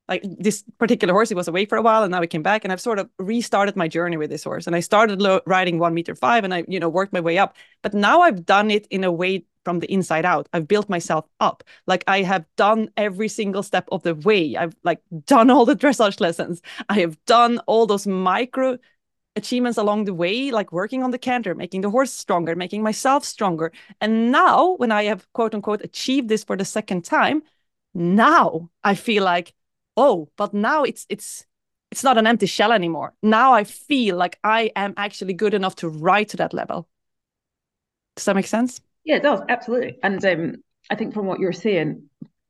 like 0.10 0.24
this 0.24 0.64
particular 0.80 1.14
horse, 1.14 1.30
he 1.30 1.36
was 1.36 1.48
away 1.48 1.66
for 1.66 1.78
a 1.78 1.82
while 1.82 2.04
and 2.04 2.12
now 2.12 2.22
he 2.22 2.28
came 2.28 2.44
back 2.44 2.64
and 2.64 2.74
I've 2.74 2.82
sort 2.82 3.00
of 3.00 3.10
restarted 3.20 3.76
my 3.76 3.88
journey 3.88 4.18
with 4.18 4.30
this 4.30 4.44
horse. 4.44 4.68
And 4.68 4.76
I 4.76 4.82
started 4.82 5.22
lo- 5.22 5.42
riding 5.46 5.80
one 5.80 5.94
meter 5.94 6.14
five 6.16 6.44
and 6.44 6.54
I, 6.54 6.66
you 6.68 6.80
know, 6.80 6.90
worked 6.90 7.14
my 7.14 7.22
way 7.22 7.38
up. 7.38 7.56
But 7.82 7.94
now 7.94 8.22
I've 8.22 8.46
done 8.46 8.70
it 8.70 8.86
in 8.90 9.04
a 9.04 9.12
way 9.12 9.46
from 9.64 9.80
the 9.80 9.92
inside 9.92 10.26
out. 10.26 10.50
I've 10.52 10.68
built 10.68 10.90
myself 10.90 11.26
up. 11.40 11.64
Like 11.88 12.04
I 12.06 12.22
have 12.24 12.46
done 12.58 12.90
every 12.98 13.30
single 13.30 13.64
step 13.64 13.88
of 13.92 14.04
the 14.04 14.16
way. 14.16 14.58
I've 14.58 14.76
like 14.84 15.02
done 15.26 15.50
all 15.50 15.66
the 15.66 15.76
dressage 15.76 16.20
lessons. 16.20 16.62
I 16.90 17.00
have 17.00 17.18
done 17.26 17.60
all 17.66 17.86
those 17.86 18.06
micro 18.06 18.78
achievements 19.36 19.78
along 19.78 20.06
the 20.06 20.14
way, 20.14 20.52
like 20.52 20.72
working 20.72 21.02
on 21.04 21.12
the 21.12 21.18
canter, 21.18 21.56
making 21.56 21.82
the 21.82 21.90
horse 21.90 22.12
stronger, 22.12 22.56
making 22.56 22.84
myself 22.84 23.26
stronger. 23.26 23.72
And 24.02 24.32
now 24.32 24.76
when 24.76 24.92
I 24.92 25.04
have 25.06 25.32
quote 25.34 25.56
unquote 25.56 25.82
achieved 25.82 26.30
this 26.30 26.44
for 26.44 26.58
the 26.58 26.66
second 26.66 27.04
time, 27.06 27.44
now 27.94 28.70
I 28.84 28.96
feel 28.96 29.24
like 29.24 29.54
oh 29.98 30.30
but 30.38 30.54
now 30.54 30.84
it's 30.84 31.06
it's 31.10 31.46
it's 31.92 32.04
not 32.04 32.18
an 32.18 32.26
empty 32.26 32.48
shell 32.48 32.72
anymore. 32.72 33.14
Now 33.22 33.54
i 33.54 33.64
feel 33.64 34.16
like 34.16 34.40
i 34.44 34.72
am 34.76 34.94
actually 34.98 35.34
good 35.34 35.54
enough 35.54 35.76
to 35.78 35.90
ride 35.90 36.30
to 36.30 36.38
that 36.38 36.54
level. 36.54 36.88
Does 38.16 38.26
that 38.26 38.36
make 38.36 38.48
sense? 38.48 38.82
Yeah 39.04 39.18
it 39.18 39.24
does. 39.24 39.42
Absolutely. 39.48 40.00
And 40.04 40.24
um, 40.26 40.56
i 40.90 40.96
think 40.96 41.14
from 41.14 41.26
what 41.26 41.40
you're 41.40 41.54
saying 41.54 42.10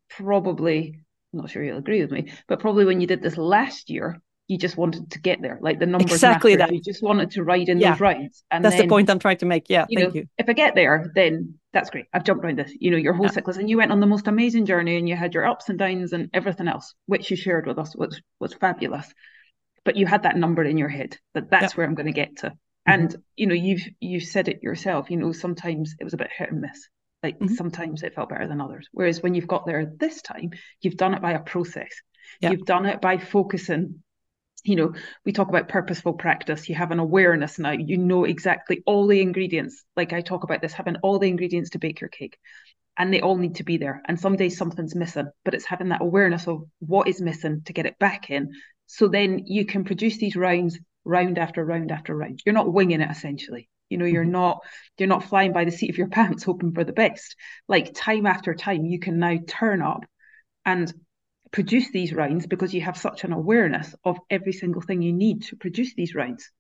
probably 0.09 0.99
I'm 1.33 1.39
not 1.39 1.49
sure 1.49 1.63
you'll 1.63 1.77
agree 1.77 2.01
with 2.01 2.11
me 2.11 2.31
but 2.47 2.59
probably 2.59 2.85
when 2.85 3.01
you 3.01 3.07
did 3.07 3.21
this 3.21 3.37
last 3.37 3.89
year 3.89 4.21
you 4.47 4.57
just 4.57 4.77
wanted 4.77 5.09
to 5.11 5.19
get 5.19 5.41
there 5.41 5.57
like 5.61 5.79
the 5.79 5.85
numbers 5.85 6.11
exactly 6.11 6.55
mattered. 6.55 6.69
that 6.69 6.75
you 6.75 6.81
just 6.81 7.01
wanted 7.01 7.31
to 7.31 7.43
ride 7.43 7.69
in 7.69 7.79
yeah. 7.79 7.91
those 7.91 7.99
rides 7.99 8.43
and 8.51 8.63
that's 8.63 8.75
then, 8.75 8.85
the 8.85 8.89
point 8.89 9.09
i'm 9.09 9.19
trying 9.19 9.37
to 9.37 9.45
make 9.45 9.69
yeah 9.69 9.85
you 9.89 9.99
thank 9.99 10.13
know, 10.13 10.21
you 10.21 10.27
if 10.37 10.49
i 10.49 10.53
get 10.53 10.75
there 10.75 11.11
then 11.15 11.55
that's 11.71 11.89
great 11.89 12.05
i've 12.13 12.23
jumped 12.23 12.43
around 12.43 12.57
this 12.57 12.71
you 12.79 12.91
know 12.91 12.97
your 12.97 13.13
whole 13.13 13.25
yeah. 13.25 13.31
cyclist 13.31 13.59
and 13.59 13.69
you 13.69 13.77
went 13.77 13.91
on 13.91 13.99
the 13.99 14.05
most 14.05 14.27
amazing 14.27 14.65
journey 14.65 14.97
and 14.97 15.07
you 15.07 15.15
had 15.15 15.33
your 15.33 15.45
ups 15.45 15.69
and 15.69 15.79
downs 15.79 16.13
and 16.13 16.29
everything 16.33 16.67
else 16.67 16.93
which 17.05 17.31
you 17.31 17.37
shared 17.37 17.65
with 17.65 17.79
us 17.79 17.95
was 17.95 18.21
was 18.39 18.53
fabulous 18.53 19.11
but 19.85 19.95
you 19.95 20.05
had 20.05 20.23
that 20.23 20.37
number 20.37 20.63
in 20.63 20.77
your 20.77 20.89
head 20.89 21.17
that 21.33 21.49
that's 21.49 21.73
yeah. 21.73 21.77
where 21.77 21.87
i'm 21.87 21.95
going 21.95 22.07
to 22.07 22.11
get 22.11 22.37
to 22.37 22.47
mm-hmm. 22.47 22.91
and 22.91 23.15
you 23.35 23.47
know 23.47 23.55
you've 23.55 23.87
you've 23.99 24.23
said 24.23 24.49
it 24.49 24.61
yourself 24.61 25.09
you 25.09 25.17
know 25.17 25.31
sometimes 25.31 25.95
it 25.99 26.03
was 26.03 26.13
a 26.13 26.17
bit 26.17 26.29
hit 26.35 26.51
and 26.51 26.61
miss 26.61 26.89
like 27.21 27.39
mm-hmm. 27.39 27.53
sometimes 27.55 28.03
it 28.03 28.13
felt 28.13 28.29
better 28.29 28.47
than 28.47 28.59
others 28.59 28.89
whereas 28.91 29.23
when 29.23 29.33
you've 29.33 29.47
got 29.47 29.65
there 29.65 29.85
this 29.97 30.21
time 30.21 30.51
you've 30.81 30.97
done 30.97 31.13
it 31.13 31.21
by 31.21 31.31
a 31.31 31.39
process 31.39 32.01
You've 32.41 32.65
done 32.65 32.85
it 32.85 33.01
by 33.01 33.17
focusing 33.17 34.02
you 34.63 34.75
know, 34.75 34.93
we 35.25 35.33
talk 35.33 35.49
about 35.49 35.67
purposeful 35.67 36.13
practice. 36.13 36.69
You 36.69 36.75
have 36.75 36.91
an 36.91 36.99
awareness 36.99 37.59
now. 37.59 37.71
You 37.71 37.97
know 37.97 38.23
exactly 38.23 38.81
all 38.85 39.07
the 39.07 39.21
ingredients. 39.21 39.83
Like 39.95 40.13
I 40.13 40.21
talk 40.21 40.43
about 40.43 40.61
this, 40.61 40.73
having 40.73 40.97
all 40.97 41.19
the 41.19 41.27
ingredients 41.27 41.71
to 41.71 41.79
bake 41.79 42.01
your 42.01 42.09
cake. 42.09 42.37
And 42.97 43.13
they 43.13 43.21
all 43.21 43.37
need 43.37 43.55
to 43.55 43.63
be 43.63 43.77
there. 43.77 44.01
And 44.07 44.19
some 44.19 44.35
days 44.35 44.57
something's 44.57 44.95
missing, 44.95 45.29
but 45.43 45.53
it's 45.53 45.65
having 45.65 45.89
that 45.89 46.01
awareness 46.01 46.47
of 46.47 46.63
what 46.79 47.07
is 47.07 47.21
missing 47.21 47.63
to 47.65 47.73
get 47.73 47.87
it 47.87 47.97
back 47.99 48.29
in. 48.29 48.51
So 48.85 49.07
then 49.07 49.43
you 49.47 49.65
can 49.65 49.83
produce 49.83 50.17
these 50.17 50.35
rounds 50.35 50.79
round 51.03 51.37
after 51.37 51.65
round 51.65 51.91
after 51.91 52.15
round. 52.15 52.41
You're 52.45 52.53
not 52.53 52.71
winging 52.71 53.01
it 53.01 53.09
essentially. 53.09 53.69
You 53.89 53.97
know, 53.97 54.05
you're 54.05 54.23
mm-hmm. 54.23 54.31
not 54.31 54.59
you're 54.97 55.09
not 55.09 55.25
flying 55.25 55.53
by 55.53 55.65
the 55.65 55.71
seat 55.71 55.89
of 55.89 55.97
your 55.97 56.07
pants 56.09 56.43
hoping 56.43 56.73
for 56.73 56.83
the 56.83 56.93
best. 56.93 57.35
Like 57.67 57.93
time 57.93 58.25
after 58.25 58.53
time, 58.53 58.85
you 58.85 58.99
can 58.99 59.19
now 59.19 59.37
turn 59.47 59.81
up 59.81 60.05
and 60.65 60.91
produce 61.53 61.91
these 61.91 62.11
rounds 62.11 62.47
because 62.47 62.73
you 62.73 62.81
have 62.81 62.97
such 62.97 63.23
an 63.23 63.31
awareness 63.31 63.95
of 64.03 64.17
every 64.29 64.51
single 64.51 64.81
thing 64.81 65.01
you 65.01 65.13
need 65.13 65.43
to 65.43 65.55
produce 65.55 65.93
these 65.93 66.15
rounds. 66.15 66.51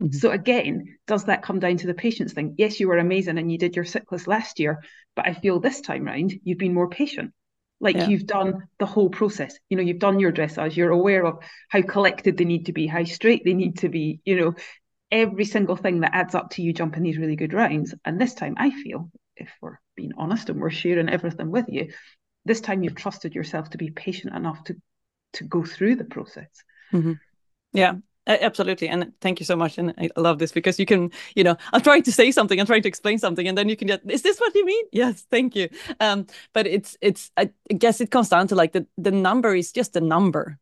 Mm-hmm. 0.00 0.16
So 0.16 0.30
again, 0.30 0.98
does 1.06 1.24
that 1.24 1.42
come 1.42 1.58
down 1.58 1.78
to 1.78 1.86
the 1.86 1.94
patience 1.94 2.34
thing? 2.34 2.54
Yes, 2.58 2.78
you 2.78 2.86
were 2.86 2.98
amazing 2.98 3.38
and 3.38 3.50
you 3.50 3.58
did 3.58 3.74
your 3.74 3.86
cyclist 3.86 4.28
last 4.28 4.60
year, 4.60 4.84
but 5.16 5.26
I 5.26 5.32
feel 5.32 5.58
this 5.58 5.80
time 5.80 6.04
round 6.04 6.34
you've 6.44 6.58
been 6.58 6.74
more 6.74 6.88
patient. 6.88 7.32
Like 7.80 7.96
yeah. 7.96 8.08
you've 8.08 8.26
done 8.26 8.68
the 8.78 8.86
whole 8.86 9.08
process. 9.08 9.58
You 9.68 9.76
know, 9.76 9.82
you've 9.82 9.98
done 9.98 10.20
your 10.20 10.32
dressage. 10.32 10.76
You're 10.76 10.90
aware 10.90 11.24
of 11.26 11.42
how 11.68 11.82
collected 11.82 12.36
they 12.36 12.44
need 12.44 12.66
to 12.66 12.72
be, 12.72 12.86
how 12.86 13.02
straight 13.04 13.44
they 13.44 13.54
need 13.54 13.78
to 13.78 13.88
be. 13.88 14.20
You 14.24 14.36
know, 14.36 14.54
every 15.10 15.46
single 15.46 15.76
thing 15.76 16.00
that 16.00 16.14
adds 16.14 16.34
up 16.34 16.50
to 16.50 16.62
you 16.62 16.72
jumping 16.72 17.02
these 17.02 17.18
really 17.18 17.36
good 17.36 17.52
rounds. 17.54 17.94
And 18.04 18.20
this 18.20 18.34
time, 18.34 18.54
I 18.56 18.70
feel, 18.70 19.10
if 19.36 19.50
we're 19.60 19.80
being 19.96 20.12
honest 20.16 20.48
and 20.48 20.60
we're 20.60 20.70
sharing 20.70 21.08
everything 21.08 21.50
with 21.50 21.66
you, 21.68 21.88
this 22.44 22.60
time 22.60 22.82
you've 22.82 22.94
trusted 22.94 23.34
yourself 23.34 23.70
to 23.70 23.78
be 23.78 23.90
patient 23.90 24.34
enough 24.34 24.62
to 24.64 24.76
to 25.34 25.44
go 25.44 25.64
through 25.64 25.96
the 25.96 26.04
process. 26.04 26.48
Mm-hmm. 26.92 27.12
yeah 27.72 27.94
absolutely. 28.26 28.88
And 28.88 29.12
thank 29.20 29.40
you 29.40 29.46
so 29.46 29.56
much. 29.56 29.78
And 29.78 29.94
i 29.98 30.08
love 30.16 30.38
this 30.38 30.52
because 30.52 30.78
you 30.78 30.86
can 30.86 31.10
you 31.34 31.42
know 31.42 31.56
i'm 31.72 31.80
trying 31.80 32.02
to 32.04 32.12
say 32.12 32.30
something 32.30 32.60
i'm 32.60 32.66
trying 32.66 32.82
to 32.82 32.88
explain 32.88 33.18
something 33.18 33.48
and 33.48 33.58
then 33.58 33.68
you 33.68 33.76
can 33.76 33.88
get 33.88 34.00
is 34.08 34.22
this 34.22 34.38
what 34.38 34.54
you 34.54 34.64
mean? 34.64 34.84
Yes 34.92 35.26
thank 35.30 35.56
you. 35.56 35.68
Um 36.00 36.26
but 36.52 36.66
it's 36.66 36.96
it's 37.00 37.30
i 37.36 37.50
guess 37.76 38.00
it 38.00 38.10
comes 38.10 38.28
down 38.28 38.48
to 38.48 38.54
like 38.54 38.72
the 38.72 38.86
the 38.98 39.10
number 39.10 39.54
is 39.54 39.72
just 39.72 39.96
a 39.96 40.00
number. 40.00 40.58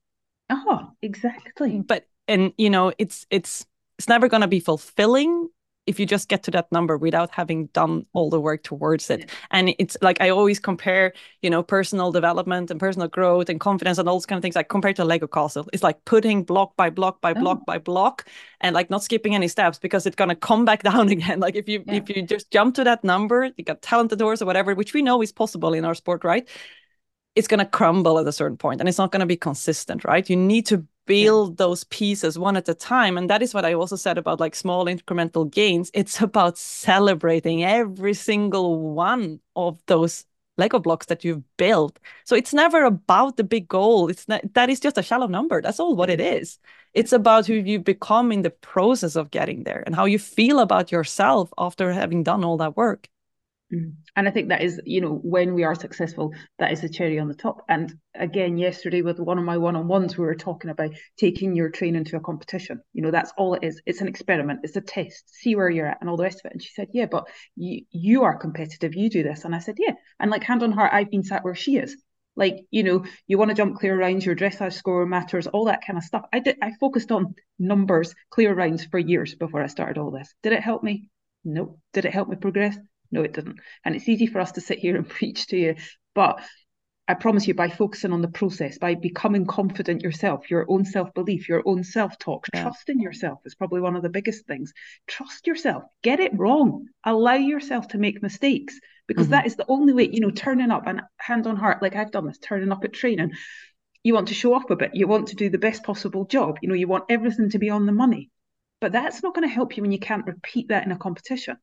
Oh 0.48 0.92
exactly. 1.02 1.80
But 1.80 2.06
and 2.28 2.52
you 2.56 2.70
know 2.70 2.92
it's 2.98 3.26
it's 3.30 3.66
it's 3.98 4.08
never 4.08 4.28
going 4.28 4.40
to 4.40 4.48
be 4.48 4.60
fulfilling 4.60 5.50
if 5.86 5.98
you 5.98 6.06
just 6.06 6.28
get 6.28 6.42
to 6.44 6.50
that 6.50 6.70
number 6.70 6.96
without 6.96 7.30
having 7.30 7.66
done 7.68 8.06
all 8.12 8.30
the 8.30 8.40
work 8.40 8.62
towards 8.62 9.10
it. 9.10 9.30
And 9.50 9.74
it's 9.78 9.96
like 10.02 10.20
i 10.20 10.28
always 10.30 10.60
compare 10.60 11.12
you 11.42 11.50
know 11.50 11.62
personal 11.62 12.12
development 12.12 12.70
and 12.70 12.78
personal 12.78 13.08
growth 13.08 13.48
and 13.48 13.58
confidence 13.58 13.98
and 13.98 14.08
all 14.08 14.16
those 14.16 14.26
kind 14.26 14.38
of 14.38 14.42
things 14.42 14.56
like 14.56 14.68
compared 14.68 14.96
to 14.96 15.02
a 15.02 15.04
lego 15.04 15.26
castle. 15.26 15.68
It's 15.72 15.82
like 15.82 16.04
putting 16.04 16.44
block 16.44 16.76
by 16.76 16.90
block 16.90 17.20
by 17.20 17.32
oh. 17.32 17.40
block 17.40 17.58
oh. 17.62 17.64
by 17.66 17.78
block 17.78 18.26
and 18.60 18.74
like 18.74 18.90
not 18.90 19.02
skipping 19.02 19.34
any 19.34 19.48
steps 19.48 19.78
because 19.78 20.06
it's 20.06 20.16
going 20.16 20.28
to 20.28 20.36
come 20.36 20.64
back 20.64 20.82
down 20.90 21.08
again. 21.08 21.40
Like 21.40 21.56
if 21.56 21.68
you 21.68 21.82
yeah. 21.86 21.94
if 21.94 22.08
you 22.08 22.22
just 22.22 22.50
jump 22.50 22.74
to 22.76 22.84
that 22.84 23.02
number 23.02 23.50
you 23.56 23.64
got 23.64 23.82
talented 23.82 24.20
horse 24.20 24.42
or 24.42 24.46
whatever 24.46 24.74
which 24.74 24.94
we 24.94 25.02
know 25.02 25.22
is 25.22 25.32
possible 25.32 25.72
in 25.74 25.84
our 25.84 25.94
sport 25.94 26.24
right? 26.24 26.48
It's 27.36 27.48
going 27.48 27.60
to 27.60 27.66
crumble 27.66 28.18
at 28.18 28.26
a 28.26 28.32
certain 28.32 28.56
point 28.56 28.80
and 28.80 28.88
it's 28.88 28.98
not 28.98 29.12
going 29.12 29.20
to 29.20 29.26
be 29.26 29.36
consistent 29.36 30.04
right? 30.04 30.28
You 30.28 30.36
need 30.36 30.66
to 30.66 30.86
build 31.10 31.56
those 31.56 31.84
pieces 31.84 32.38
one 32.38 32.56
at 32.56 32.68
a 32.68 32.74
time 32.74 33.18
and 33.18 33.28
that 33.30 33.42
is 33.42 33.52
what 33.54 33.64
i 33.64 33.74
also 33.74 33.96
said 33.96 34.18
about 34.18 34.40
like 34.40 34.54
small 34.54 34.86
incremental 34.86 35.50
gains. 35.50 35.90
It's 35.94 36.20
about 36.20 36.58
celebrating 36.58 37.64
every 37.64 38.14
single 38.14 38.94
one 38.94 39.40
of 39.56 39.80
those 39.86 40.24
lego 40.58 40.78
blocks 40.78 41.06
that 41.06 41.24
you've 41.24 41.42
built. 41.56 41.98
So 42.24 42.36
it's 42.36 42.52
never 42.54 42.84
about 42.84 43.36
the 43.36 43.44
big 43.44 43.66
goal. 43.68 44.08
It's 44.10 44.28
not 44.28 44.42
that 44.54 44.70
is 44.70 44.80
just 44.80 44.98
a 44.98 45.02
shallow 45.02 45.26
number. 45.26 45.60
That's 45.62 45.80
all 45.80 45.96
what 45.96 46.10
it 46.10 46.20
is. 46.20 46.58
It's 46.94 47.12
about 47.12 47.46
who 47.46 47.54
you 47.54 47.78
become 47.80 48.32
in 48.32 48.42
the 48.42 48.50
process 48.50 49.16
of 49.16 49.30
getting 49.30 49.64
there 49.64 49.82
and 49.86 49.94
how 49.94 50.04
you 50.06 50.18
feel 50.18 50.58
about 50.60 50.92
yourself 50.92 51.52
after 51.58 51.92
having 51.92 52.22
done 52.22 52.44
all 52.44 52.58
that 52.58 52.76
work 52.76 53.08
And 53.70 54.28
I 54.28 54.30
think 54.30 54.48
that 54.48 54.62
is, 54.62 54.80
you 54.84 55.00
know, 55.00 55.14
when 55.22 55.54
we 55.54 55.62
are 55.62 55.74
successful, 55.74 56.32
that 56.58 56.72
is 56.72 56.80
the 56.80 56.88
cherry 56.88 57.20
on 57.20 57.28
the 57.28 57.34
top. 57.34 57.62
And 57.68 57.94
again, 58.14 58.58
yesterday 58.58 59.02
with 59.02 59.20
one 59.20 59.38
of 59.38 59.44
my 59.44 59.58
one 59.58 59.76
on 59.76 59.86
ones, 59.86 60.18
we 60.18 60.24
were 60.24 60.34
talking 60.34 60.70
about 60.70 60.90
taking 61.18 61.54
your 61.54 61.70
training 61.70 62.04
to 62.06 62.16
a 62.16 62.20
competition. 62.20 62.80
You 62.92 63.02
know, 63.02 63.12
that's 63.12 63.32
all 63.36 63.54
it 63.54 63.62
is. 63.62 63.80
It's 63.86 64.00
an 64.00 64.08
experiment, 64.08 64.60
it's 64.64 64.76
a 64.76 64.80
test, 64.80 65.32
see 65.32 65.54
where 65.54 65.70
you're 65.70 65.86
at 65.86 65.98
and 66.00 66.10
all 66.10 66.16
the 66.16 66.24
rest 66.24 66.40
of 66.40 66.50
it. 66.50 66.52
And 66.54 66.62
she 66.62 66.72
said, 66.74 66.88
Yeah, 66.92 67.06
but 67.06 67.28
you, 67.56 67.82
you 67.90 68.24
are 68.24 68.36
competitive, 68.36 68.94
you 68.94 69.08
do 69.08 69.22
this. 69.22 69.44
And 69.44 69.54
I 69.54 69.60
said, 69.60 69.76
Yeah. 69.78 69.94
And 70.18 70.30
like 70.30 70.42
hand 70.42 70.62
on 70.62 70.72
heart, 70.72 70.92
I've 70.92 71.10
been 71.10 71.22
sat 71.22 71.44
where 71.44 71.54
she 71.54 71.76
is. 71.76 71.96
Like, 72.36 72.64
you 72.70 72.82
know, 72.82 73.04
you 73.26 73.38
want 73.38 73.50
to 73.50 73.56
jump 73.56 73.78
clear 73.78 73.98
rounds, 73.98 74.24
your 74.24 74.36
dressage 74.36 74.72
score 74.72 75.04
matters, 75.06 75.46
all 75.46 75.66
that 75.66 75.84
kind 75.86 75.96
of 75.96 76.04
stuff. 76.04 76.24
I 76.32 76.40
did 76.40 76.56
I 76.62 76.72
focused 76.80 77.12
on 77.12 77.34
numbers, 77.58 78.14
clear 78.30 78.54
rounds 78.54 78.84
for 78.84 78.98
years 78.98 79.34
before 79.34 79.62
I 79.62 79.66
started 79.66 79.98
all 79.98 80.10
this. 80.10 80.32
Did 80.42 80.54
it 80.54 80.62
help 80.62 80.82
me? 80.82 81.08
No. 81.44 81.62
Nope. 81.62 81.78
Did 81.92 82.04
it 82.06 82.14
help 82.14 82.28
me 82.28 82.36
progress? 82.36 82.76
No, 83.10 83.22
it 83.22 83.32
doesn't. 83.32 83.58
And 83.84 83.96
it's 83.96 84.08
easy 84.08 84.26
for 84.26 84.40
us 84.40 84.52
to 84.52 84.60
sit 84.60 84.78
here 84.78 84.96
and 84.96 85.08
preach 85.18 85.48
to 85.48 85.56
you, 85.56 85.76
but 86.14 86.40
I 87.10 87.14
promise 87.14 87.48
you, 87.48 87.54
by 87.54 87.68
focusing 87.68 88.12
on 88.12 88.22
the 88.22 88.28
process, 88.28 88.78
by 88.78 88.94
becoming 88.94 89.44
confident 89.44 90.00
yourself, 90.00 90.48
your 90.48 90.64
own 90.68 90.84
self 90.84 91.12
belief, 91.12 91.48
your 91.48 91.60
own 91.66 91.82
self 91.82 92.16
talk, 92.20 92.46
yeah. 92.54 92.62
trusting 92.62 93.00
yourself 93.00 93.40
is 93.44 93.56
probably 93.56 93.80
one 93.80 93.96
of 93.96 94.02
the 94.02 94.08
biggest 94.08 94.46
things. 94.46 94.72
Trust 95.08 95.48
yourself, 95.48 95.82
get 96.04 96.20
it 96.20 96.30
wrong, 96.38 96.86
allow 97.04 97.34
yourself 97.34 97.88
to 97.88 97.98
make 97.98 98.22
mistakes 98.22 98.78
because 99.08 99.24
mm-hmm. 99.24 99.32
that 99.32 99.46
is 99.46 99.56
the 99.56 99.66
only 99.66 99.92
way, 99.92 100.08
you 100.08 100.20
know, 100.20 100.30
turning 100.30 100.70
up 100.70 100.86
and 100.86 101.02
hand 101.16 101.48
on 101.48 101.56
heart, 101.56 101.82
like 101.82 101.96
I've 101.96 102.12
done 102.12 102.28
this, 102.28 102.38
turning 102.38 102.70
up 102.70 102.84
at 102.84 102.92
training. 102.92 103.32
You 104.04 104.14
want 104.14 104.28
to 104.28 104.34
show 104.34 104.54
up 104.54 104.70
a 104.70 104.76
bit, 104.76 104.92
you 104.94 105.08
want 105.08 105.28
to 105.28 105.34
do 105.34 105.50
the 105.50 105.58
best 105.58 105.82
possible 105.82 106.26
job, 106.26 106.58
you 106.62 106.68
know, 106.68 106.76
you 106.76 106.86
want 106.86 107.06
everything 107.08 107.50
to 107.50 107.58
be 107.58 107.70
on 107.70 107.86
the 107.86 107.92
money. 107.92 108.30
But 108.80 108.92
that's 108.92 109.20
not 109.20 109.34
going 109.34 109.48
to 109.48 109.52
help 109.52 109.76
you 109.76 109.82
when 109.82 109.90
you 109.90 109.98
can't 109.98 110.26
repeat 110.26 110.68
that 110.68 110.86
in 110.86 110.92
a 110.92 110.96
competition. 110.96 111.56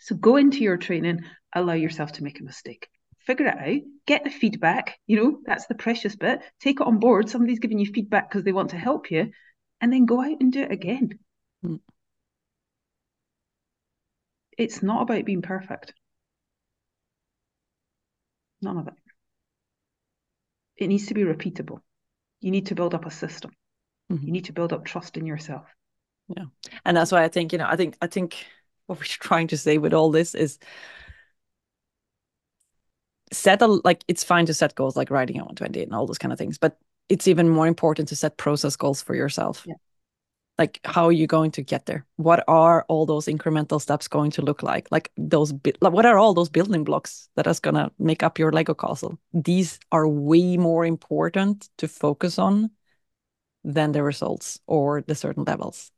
So 0.00 0.16
go 0.16 0.36
into 0.36 0.58
your 0.58 0.76
training, 0.76 1.24
allow 1.54 1.74
yourself 1.74 2.12
to 2.12 2.24
make 2.24 2.40
a 2.40 2.44
mistake. 2.44 2.88
Figure 3.18 3.46
it 3.46 3.58
out, 3.58 3.82
get 4.06 4.24
the 4.24 4.30
feedback. 4.30 4.98
You 5.06 5.16
know, 5.16 5.38
that's 5.44 5.66
the 5.66 5.74
precious 5.74 6.16
bit. 6.16 6.40
Take 6.58 6.80
it 6.80 6.86
on 6.86 6.98
board. 6.98 7.28
Somebody's 7.28 7.58
giving 7.58 7.78
you 7.78 7.86
feedback 7.86 8.28
because 8.28 8.44
they 8.44 8.52
want 8.52 8.70
to 8.70 8.78
help 8.78 9.10
you, 9.10 9.30
and 9.80 9.92
then 9.92 10.06
go 10.06 10.20
out 10.20 10.40
and 10.40 10.52
do 10.52 10.62
it 10.62 10.72
again. 10.72 11.18
Mm. 11.64 11.80
It's 14.56 14.82
not 14.82 15.02
about 15.02 15.26
being 15.26 15.42
perfect. 15.42 15.94
None 18.62 18.78
of 18.78 18.88
it. 18.88 18.94
It 20.76 20.88
needs 20.88 21.06
to 21.06 21.14
be 21.14 21.22
repeatable. 21.22 21.80
You 22.40 22.50
need 22.50 22.66
to 22.66 22.74
build 22.74 22.94
up 22.94 23.04
a 23.04 23.10
system. 23.10 23.52
Mm-hmm. 24.10 24.26
You 24.26 24.32
need 24.32 24.46
to 24.46 24.52
build 24.52 24.72
up 24.72 24.84
trust 24.84 25.18
in 25.18 25.26
yourself. 25.26 25.66
Yeah. 26.28 26.44
And 26.84 26.96
that's 26.96 27.12
why 27.12 27.22
I 27.22 27.28
think, 27.28 27.52
you 27.52 27.58
know, 27.58 27.66
I 27.68 27.76
think, 27.76 27.96
I 28.00 28.06
think 28.06 28.46
what 28.90 28.98
we're 28.98 29.04
trying 29.04 29.46
to 29.46 29.56
say 29.56 29.78
with 29.78 29.94
all 29.94 30.10
this 30.10 30.34
is 30.34 30.58
set 33.32 33.62
a, 33.62 33.66
like, 33.66 34.04
it's 34.08 34.24
fine 34.24 34.46
to 34.46 34.52
set 34.52 34.74
goals 34.74 34.96
like 34.96 35.10
riding 35.10 35.36
a 35.36 35.44
120 35.44 35.84
and 35.84 35.94
all 35.94 36.06
those 36.06 36.18
kind 36.18 36.32
of 36.32 36.38
things, 36.38 36.58
but 36.58 36.76
it's 37.08 37.28
even 37.28 37.48
more 37.48 37.68
important 37.68 38.08
to 38.08 38.16
set 38.16 38.36
process 38.36 38.74
goals 38.74 39.00
for 39.00 39.14
yourself. 39.14 39.64
Yeah. 39.64 39.74
Like, 40.58 40.80
how 40.84 41.06
are 41.06 41.12
you 41.12 41.28
going 41.28 41.52
to 41.52 41.62
get 41.62 41.86
there? 41.86 42.04
What 42.16 42.42
are 42.48 42.84
all 42.88 43.06
those 43.06 43.26
incremental 43.26 43.80
steps 43.80 44.08
going 44.08 44.32
to 44.32 44.42
look 44.42 44.64
like? 44.64 44.88
Like 44.90 45.12
those, 45.16 45.54
like, 45.80 45.92
what 45.92 46.04
are 46.04 46.18
all 46.18 46.34
those 46.34 46.50
building 46.50 46.82
blocks 46.82 47.28
that 47.36 47.46
is 47.46 47.60
going 47.60 47.76
to 47.76 47.92
make 47.98 48.24
up 48.24 48.38
your 48.38 48.50
Lego 48.50 48.74
castle? 48.74 49.18
These 49.32 49.78
are 49.92 50.08
way 50.08 50.56
more 50.56 50.84
important 50.84 51.70
to 51.78 51.86
focus 51.86 52.38
on 52.38 52.70
than 53.62 53.92
the 53.92 54.02
results 54.02 54.58
or 54.66 55.02
the 55.02 55.14
certain 55.14 55.44
levels. 55.44 55.92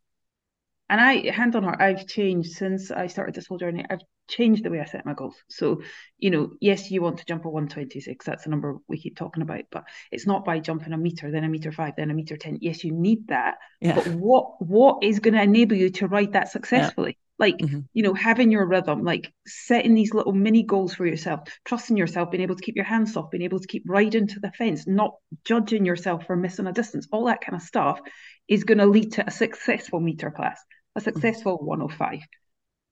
And 0.93 1.01
I, 1.01 1.31
hand 1.31 1.57
on 1.57 1.63
heart, 1.63 1.81
I've 1.81 2.07
changed 2.07 2.51
since 2.51 2.91
I 2.91 3.07
started 3.07 3.35
this 3.35 3.47
whole 3.47 3.57
journey. 3.57 3.83
I've 3.89 4.03
changed 4.29 4.63
the 4.63 4.69
way 4.69 4.79
I 4.79 4.85
set 4.85 5.07
my 5.07 5.15
goals. 5.15 5.35
So, 5.49 5.81
you 6.19 6.29
know, 6.29 6.51
yes, 6.61 6.91
you 6.91 7.01
want 7.01 7.17
to 7.17 7.25
jump 7.25 7.47
a 7.47 7.49
126. 7.49 8.27
That's 8.27 8.45
the 8.45 8.51
number 8.51 8.77
we 8.89 9.01
keep 9.01 9.17
talking 9.17 9.43
about, 9.43 9.63
but 9.71 9.85
it's 10.11 10.27
not 10.27 10.45
by 10.45 10.59
jumping 10.59 10.93
a 10.93 10.99
meter, 10.99 11.31
then 11.31 11.45
a 11.45 11.49
meter 11.49 11.73
five, 11.73 11.95
then 11.97 12.11
a 12.11 12.15
meter 12.15 12.37
10. 12.37 12.59
Yes, 12.61 12.85
you 12.85 12.93
need 12.93 13.29
that. 13.29 13.55
Yeah. 13.81 13.95
But 13.95 14.09
what 14.09 14.61
what 14.61 15.03
is 15.03 15.21
going 15.21 15.33
to 15.33 15.43
enable 15.43 15.79
you 15.79 15.89
to 15.93 16.09
ride 16.09 16.35
that 16.35 16.51
successfully? 16.51 17.13
Yeah. 17.13 17.17
Like, 17.39 17.57
mm-hmm. 17.57 17.81
you 17.95 18.03
know, 18.03 18.13
having 18.13 18.51
your 18.51 18.67
rhythm, 18.67 19.03
like 19.03 19.33
setting 19.47 19.95
these 19.95 20.13
little 20.13 20.35
mini 20.35 20.63
goals 20.63 20.95
for 20.95 21.07
yourself, 21.07 21.41
trusting 21.65 21.97
yourself, 21.97 22.31
being 22.31 22.43
able 22.43 22.57
to 22.57 22.63
keep 22.63 22.77
your 22.77 22.85
hands 22.85 23.17
off, 23.17 23.31
being 23.31 23.45
able 23.45 23.61
to 23.61 23.67
keep 23.67 23.85
riding 23.87 24.27
to 24.27 24.41
the 24.41 24.53
fence, 24.53 24.87
not 24.87 25.15
judging 25.47 25.87
yourself 25.87 26.27
for 26.27 26.37
missing 26.37 26.67
a 26.67 26.73
distance, 26.73 27.09
all 27.11 27.25
that 27.25 27.41
kind 27.41 27.57
of 27.57 27.63
stuff 27.63 27.99
is 28.47 28.65
going 28.65 28.77
to 28.77 28.87
lead 28.87 29.13
to 29.13 29.27
a 29.27 29.31
successful 29.31 29.99
meter 29.99 30.31
class 30.31 30.63
a 30.97 31.01
successful 31.01 31.59
105. 31.59 32.21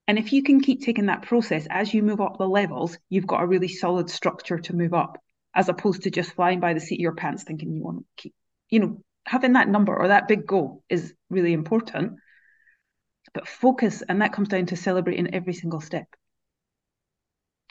And 0.08 0.18
if 0.18 0.32
you 0.32 0.42
can 0.42 0.60
keep 0.60 0.82
taking 0.82 1.06
that 1.06 1.22
process 1.22 1.66
as 1.70 1.94
you 1.94 2.02
move 2.02 2.20
up 2.20 2.38
the 2.38 2.48
levels, 2.48 2.98
you've 3.08 3.26
got 3.26 3.42
a 3.42 3.46
really 3.46 3.68
solid 3.68 4.10
structure 4.10 4.58
to 4.58 4.74
move 4.74 4.92
up, 4.92 5.18
as 5.54 5.68
opposed 5.68 6.02
to 6.02 6.10
just 6.10 6.32
flying 6.32 6.60
by 6.60 6.74
the 6.74 6.80
seat 6.80 6.96
of 6.96 7.00
your 7.00 7.14
pants 7.14 7.44
thinking 7.44 7.72
you 7.72 7.82
want 7.82 7.98
to 7.98 8.04
keep, 8.16 8.34
you 8.70 8.80
know, 8.80 9.02
having 9.26 9.52
that 9.52 9.68
number 9.68 9.94
or 9.96 10.08
that 10.08 10.28
big 10.28 10.46
goal 10.46 10.82
is 10.88 11.14
really 11.28 11.52
important. 11.52 12.14
But 13.34 13.46
focus, 13.46 14.02
and 14.08 14.22
that 14.22 14.32
comes 14.32 14.48
down 14.48 14.66
to 14.66 14.76
celebrating 14.76 15.32
every 15.32 15.52
single 15.52 15.80
step 15.80 16.06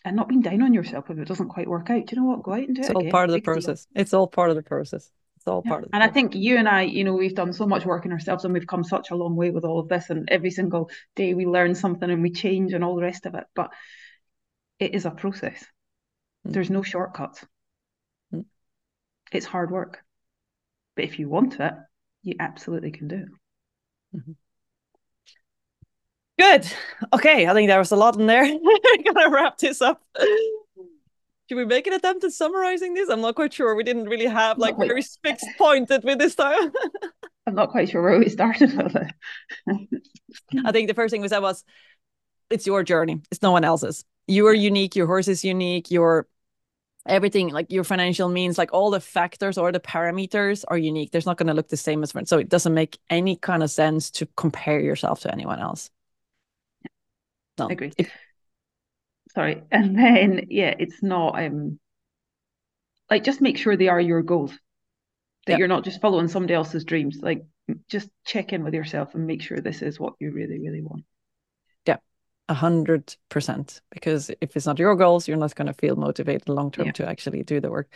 and 0.05 0.15
not 0.15 0.29
being 0.29 0.41
down 0.41 0.61
on 0.61 0.73
yourself 0.73 1.09
if 1.09 1.17
it 1.17 1.27
doesn't 1.27 1.49
quite 1.49 1.67
work 1.67 1.89
out. 1.89 2.05
Do 2.05 2.15
you 2.15 2.21
know 2.21 2.27
what? 2.27 2.43
Go 2.43 2.53
out 2.53 2.59
and 2.59 2.75
do 2.75 2.81
it's 2.81 2.89
it. 2.89 2.91
It's 2.91 2.95
all 2.95 3.01
again. 3.01 3.11
part 3.11 3.29
of 3.29 3.33
the 3.33 3.41
process. 3.41 3.85
Deal. 3.85 4.01
It's 4.01 4.13
all 4.13 4.27
part 4.27 4.49
of 4.49 4.55
the 4.55 4.63
process. 4.63 5.11
It's 5.39 5.47
all 5.47 5.61
yeah. 5.63 5.69
part 5.69 5.83
of 5.83 5.87
it, 5.87 5.91
And 5.93 6.03
I 6.03 6.09
think 6.09 6.35
you 6.35 6.57
and 6.57 6.67
I, 6.67 6.81
you 6.81 7.05
know, 7.05 7.13
we've 7.13 7.33
done 7.33 7.53
so 7.53 7.65
much 7.65 7.85
work 7.85 8.05
in 8.05 8.11
ourselves 8.11 8.43
and 8.43 8.53
we've 8.53 8.67
come 8.67 8.83
such 8.83 9.09
a 9.09 9.15
long 9.15 9.37
way 9.37 9.51
with 9.51 9.63
all 9.63 9.79
of 9.79 9.87
this. 9.87 10.09
And 10.09 10.27
every 10.29 10.51
single 10.51 10.89
day 11.15 11.33
we 11.33 11.45
learn 11.45 11.75
something 11.75 12.11
and 12.11 12.21
we 12.21 12.31
change 12.31 12.73
and 12.73 12.83
all 12.83 12.97
the 12.97 13.03
rest 13.03 13.25
of 13.25 13.35
it. 13.35 13.45
But 13.55 13.71
it 14.79 14.93
is 14.95 15.05
a 15.05 15.11
process. 15.11 15.65
Mm. 16.45 16.51
There's 16.51 16.69
no 16.69 16.83
shortcuts. 16.83 17.45
Mm. 18.33 18.43
It's 19.31 19.45
hard 19.45 19.71
work. 19.71 19.99
But 20.97 21.05
if 21.05 21.19
you 21.19 21.29
want 21.29 21.57
it, 21.61 21.73
you 22.21 22.35
absolutely 22.37 22.91
can 22.91 23.07
do 23.07 23.15
it. 23.15 24.17
Mm-hmm. 24.17 24.31
Good. 26.37 26.67
Okay, 27.13 27.47
I 27.47 27.53
think 27.53 27.69
there 27.69 27.79
was 27.79 27.91
a 27.91 27.95
lot 27.95 28.19
in 28.19 28.25
there. 28.25 28.43
We're 28.61 29.13
gonna 29.13 29.29
wrap 29.29 29.57
this 29.57 29.81
up. 29.81 30.01
Should 31.49 31.57
we 31.57 31.65
make 31.65 31.87
an 31.87 31.93
attempt 31.93 32.23
at 32.23 32.31
summarizing 32.31 32.93
this? 32.93 33.09
I'm 33.09 33.21
not 33.21 33.33
quite 33.33 33.51
sure. 33.51 33.73
We 33.73 33.83
didn't 33.83 34.07
really 34.07 34.27
have 34.27 34.59
like 34.59 34.77
very 34.77 35.01
fixed 35.01 35.47
pointed 35.57 36.03
with 36.03 36.19
this 36.19 36.35
time. 36.35 36.71
I'm 37.47 37.55
not 37.55 37.71
quite 37.71 37.89
sure 37.89 38.03
where 38.03 38.19
we 38.19 38.29
started 38.29 38.77
with 38.77 38.95
it. 38.95 40.03
I 40.63 40.71
think 40.71 40.89
the 40.89 40.93
first 40.93 41.11
thing 41.11 41.21
we 41.21 41.27
said 41.27 41.39
was 41.39 41.63
it's 42.51 42.67
your 42.67 42.83
journey. 42.83 43.23
It's 43.31 43.41
no 43.41 43.51
one 43.51 43.63
else's. 43.63 44.05
You 44.27 44.45
are 44.45 44.53
unique. 44.53 44.95
Your 44.95 45.07
horse 45.07 45.27
is 45.27 45.43
unique. 45.43 45.89
Your 45.89 46.27
everything, 47.07 47.49
like 47.49 47.71
your 47.71 47.83
financial 47.83 48.29
means, 48.29 48.59
like 48.59 48.71
all 48.71 48.91
the 48.91 48.99
factors 48.99 49.57
or 49.57 49.71
the 49.71 49.79
parameters 49.79 50.63
are 50.67 50.77
unique. 50.77 51.09
There's 51.09 51.25
not 51.25 51.37
going 51.37 51.47
to 51.47 51.55
look 51.55 51.69
the 51.69 51.77
same 51.77 52.03
as 52.03 52.11
friends. 52.11 52.29
So 52.29 52.37
it 52.37 52.49
doesn't 52.49 52.75
make 52.75 52.99
any 53.09 53.35
kind 53.35 53.63
of 53.63 53.71
sense 53.71 54.11
to 54.11 54.27
compare 54.37 54.79
yourself 54.79 55.21
to 55.21 55.31
anyone 55.31 55.59
else. 55.59 55.89
No. 57.57 57.69
I 57.69 57.71
agree. 57.71 57.91
If, 57.97 58.11
sorry. 59.33 59.63
And 59.71 59.97
then 59.97 60.47
yeah 60.49 60.73
it's 60.77 61.01
not 61.01 61.41
um 61.41 61.79
like 63.09 63.23
just 63.23 63.41
make 63.41 63.57
sure 63.57 63.75
they 63.75 63.87
are 63.87 63.99
your 63.99 64.21
goals. 64.21 64.51
That 65.45 65.53
yep. 65.53 65.59
you're 65.59 65.67
not 65.67 65.83
just 65.83 66.01
following 66.01 66.27
somebody 66.27 66.53
else's 66.53 66.83
dreams. 66.83 67.19
Like 67.21 67.45
just 67.87 68.09
check 68.25 68.53
in 68.53 68.63
with 68.63 68.73
yourself 68.73 69.15
and 69.15 69.25
make 69.25 69.41
sure 69.41 69.59
this 69.59 69.81
is 69.81 69.99
what 69.99 70.13
you 70.19 70.31
really 70.31 70.59
really 70.59 70.81
want. 70.81 71.05
Yeah 71.85 71.97
a 72.47 72.53
hundred 72.53 73.15
percent. 73.29 73.81
Because 73.91 74.31
if 74.41 74.55
it's 74.55 74.65
not 74.65 74.79
your 74.79 74.95
goals 74.95 75.27
you're 75.27 75.37
not 75.37 75.55
going 75.55 75.67
to 75.67 75.73
feel 75.73 75.95
motivated 75.95 76.49
long 76.49 76.71
term 76.71 76.87
yeah. 76.87 76.91
to 76.93 77.07
actually 77.07 77.43
do 77.43 77.59
the 77.59 77.71
work 77.71 77.89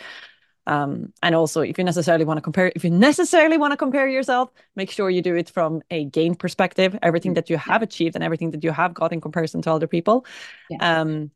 um, 0.67 1.12
and 1.21 1.36
also 1.36 1.62
if 1.62 1.78
you 1.78 1.84
necessarily 1.84 2.26
want 2.26 2.38
to 2.38 2.41
compare 2.41 2.71
if 2.76 2.84
you 2.84 2.89
necessarily 2.89 3.58
want 3.58 3.71
to 3.71 3.78
compare 3.78 4.08
yourself 4.08 4.49
make 4.76 4.89
sure 4.89 5.10
you 5.10 5.21
do 5.21 5.36
it 5.36 5.49
from 5.49 5.82
a 5.91 6.06
gain 6.06 6.36
perspective 6.36 6.97
everything 7.02 7.32
mm, 7.32 7.36
that 7.36 7.49
you 7.49 7.58
have 7.58 7.82
achieved 7.82 8.15
and 8.15 8.23
everything 8.23 8.52
that 8.52 8.63
you 8.63 8.71
have 8.71 8.93
got 8.93 9.12
in 9.12 9.21
comparison 9.21 9.62
to 9.62 9.71
other 9.71 9.88
people. 9.88 10.26
Yeah. 10.69 11.02
um, 11.02 11.32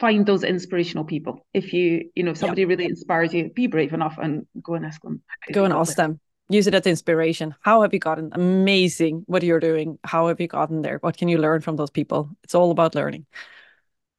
find 0.00 0.26
those 0.26 0.44
inspirational 0.44 1.04
people. 1.04 1.46
If 1.52 1.72
you 1.72 2.10
you 2.14 2.22
know 2.24 2.32
if 2.32 2.38
somebody 2.38 2.62
yeah. 2.62 2.68
really 2.68 2.84
inspires 2.86 3.32
you 3.32 3.50
be 3.50 3.66
brave 3.66 3.92
enough 3.92 4.18
and 4.20 4.46
go 4.62 4.74
and 4.74 4.84
ask 4.84 5.00
them 5.02 5.22
go 5.52 5.64
and 5.64 5.72
ask 5.72 5.96
them. 5.96 6.20
Use 6.50 6.66
it 6.66 6.74
as 6.74 6.86
inspiration. 6.86 7.54
How 7.60 7.80
have 7.82 7.94
you 7.94 7.98
gotten 7.98 8.28
amazing 8.32 9.24
what 9.26 9.42
you're 9.42 9.60
doing? 9.60 9.98
How 10.04 10.28
have 10.28 10.40
you 10.42 10.46
gotten 10.46 10.82
there? 10.82 10.98
What 10.98 11.16
can 11.16 11.28
you 11.28 11.38
learn 11.38 11.62
from 11.62 11.76
those 11.76 11.90
people? 11.90 12.28
It's 12.42 12.54
all 12.54 12.70
about 12.70 12.94
learning. 12.94 13.26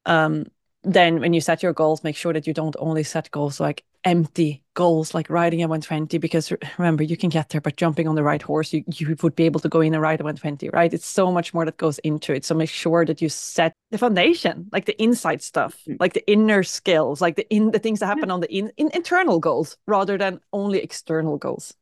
Um 0.06 0.46
then 0.88 1.20
when 1.20 1.34
you 1.34 1.42
set 1.42 1.64
your 1.64 1.74
goals 1.74 2.04
make 2.04 2.16
sure 2.16 2.32
that 2.32 2.46
you 2.46 2.54
don't 2.54 2.76
only 2.78 3.04
set 3.04 3.32
goals 3.32 3.60
like 3.60 3.84
empty 4.06 4.64
goals 4.76 5.14
like 5.14 5.30
riding 5.30 5.62
a 5.62 5.68
120 5.68 6.18
because 6.20 6.54
remember 6.78 7.04
you 7.04 7.18
can 7.18 7.30
get 7.30 7.50
there 7.50 7.62
but 7.62 7.76
jumping 7.76 8.08
on 8.08 8.16
the 8.16 8.24
right 8.24 8.42
horse 8.42 8.72
you, 8.72 8.84
you 8.94 9.16
would 9.22 9.36
be 9.36 9.46
able 9.46 9.60
to 9.60 9.68
go 9.68 9.82
in 9.82 9.94
and 9.94 10.02
ride 10.02 10.20
a 10.20 10.24
120 10.24 10.70
right 10.70 10.94
it's 10.94 11.08
so 11.08 11.32
much 11.32 11.54
more 11.54 11.66
that 11.66 11.78
goes 11.78 11.98
into 12.00 12.34
it 12.34 12.46
so 12.46 12.54
make 12.54 12.70
sure 12.70 13.04
that 13.06 13.22
you 13.22 13.30
set 13.30 13.74
the 13.92 13.98
foundation 13.98 14.68
like 14.72 14.86
the 14.86 15.02
inside 15.02 15.42
stuff 15.42 15.78
mm. 15.88 15.98
like 16.00 16.14
the 16.14 16.30
inner 16.30 16.62
skills 16.62 17.22
like 17.22 17.36
the 17.36 17.48
in 17.54 17.72
the 17.72 17.80
things 17.80 18.00
that 18.00 18.08
happen 18.08 18.30
yeah. 18.30 18.34
on 18.34 18.40
the 18.42 18.54
in, 18.54 18.72
in 18.78 18.90
internal 18.94 19.40
goals 19.40 19.78
rather 19.88 20.18
than 20.18 20.40
only 20.54 20.80
external 20.80 21.38
goals 21.38 21.74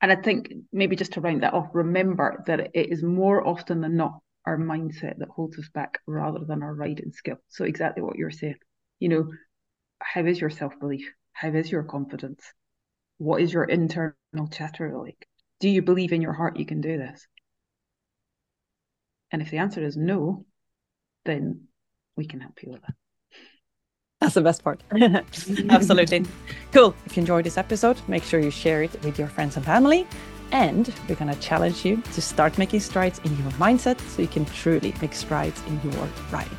and 0.00 0.10
i 0.10 0.16
think 0.16 0.52
maybe 0.72 0.96
just 0.96 1.12
to 1.12 1.20
round 1.20 1.42
that 1.42 1.52
off 1.52 1.68
remember 1.74 2.42
that 2.46 2.60
it 2.60 2.90
is 2.90 3.02
more 3.02 3.46
often 3.46 3.80
than 3.80 3.96
not 3.96 4.20
our 4.46 4.58
mindset 4.58 5.18
that 5.18 5.28
holds 5.28 5.58
us 5.58 5.68
back 5.68 5.98
rather 6.06 6.40
than 6.46 6.62
our 6.62 6.74
riding 6.74 7.12
skill. 7.12 7.36
So 7.48 7.64
exactly 7.64 8.02
what 8.02 8.16
you're 8.16 8.30
saying. 8.30 8.56
You 8.98 9.08
know, 9.08 9.32
how 10.00 10.24
is 10.24 10.40
your 10.40 10.50
self 10.50 10.78
belief? 10.78 11.10
How 11.34 11.48
is 11.48 11.70
your 11.70 11.82
confidence? 11.82 12.42
What 13.18 13.42
is 13.42 13.52
your 13.52 13.64
internal 13.64 14.14
chatter 14.50 14.96
like? 14.96 15.28
Do 15.60 15.68
you 15.68 15.82
believe 15.82 16.12
in 16.12 16.22
your 16.22 16.32
heart 16.32 16.58
you 16.58 16.64
can 16.64 16.80
do 16.80 16.96
this? 16.96 17.26
And 19.30 19.42
if 19.42 19.50
the 19.50 19.58
answer 19.58 19.84
is 19.84 19.96
no, 19.96 20.46
then 21.24 21.64
we 22.16 22.26
can 22.26 22.40
help 22.40 22.62
you 22.62 22.70
with 22.70 22.82
that. 22.82 22.94
That's 24.20 24.34
the 24.34 24.42
best 24.42 24.62
part. 24.62 24.82
Absolutely. 25.68 26.24
Cool. 26.72 26.94
If 27.04 27.16
you 27.16 27.20
enjoyed 27.20 27.44
this 27.44 27.58
episode, 27.58 28.00
make 28.08 28.22
sure 28.22 28.40
you 28.40 28.50
share 28.50 28.82
it 28.82 29.02
with 29.02 29.18
your 29.18 29.28
friends 29.28 29.56
and 29.56 29.64
family. 29.66 30.06
And 30.52 30.94
we're 31.08 31.16
going 31.16 31.34
to 31.34 31.40
challenge 31.40 31.84
you 31.84 32.00
to 32.14 32.22
start 32.22 32.56
making 32.56 32.80
strides 32.80 33.20
in 33.24 33.36
your 33.38 33.50
mindset 33.52 34.00
so 34.00 34.22
you 34.22 34.28
can 34.28 34.44
truly 34.44 34.94
make 35.02 35.14
strides 35.14 35.60
in 35.66 35.90
your 35.90 36.08
riding. 36.30 36.56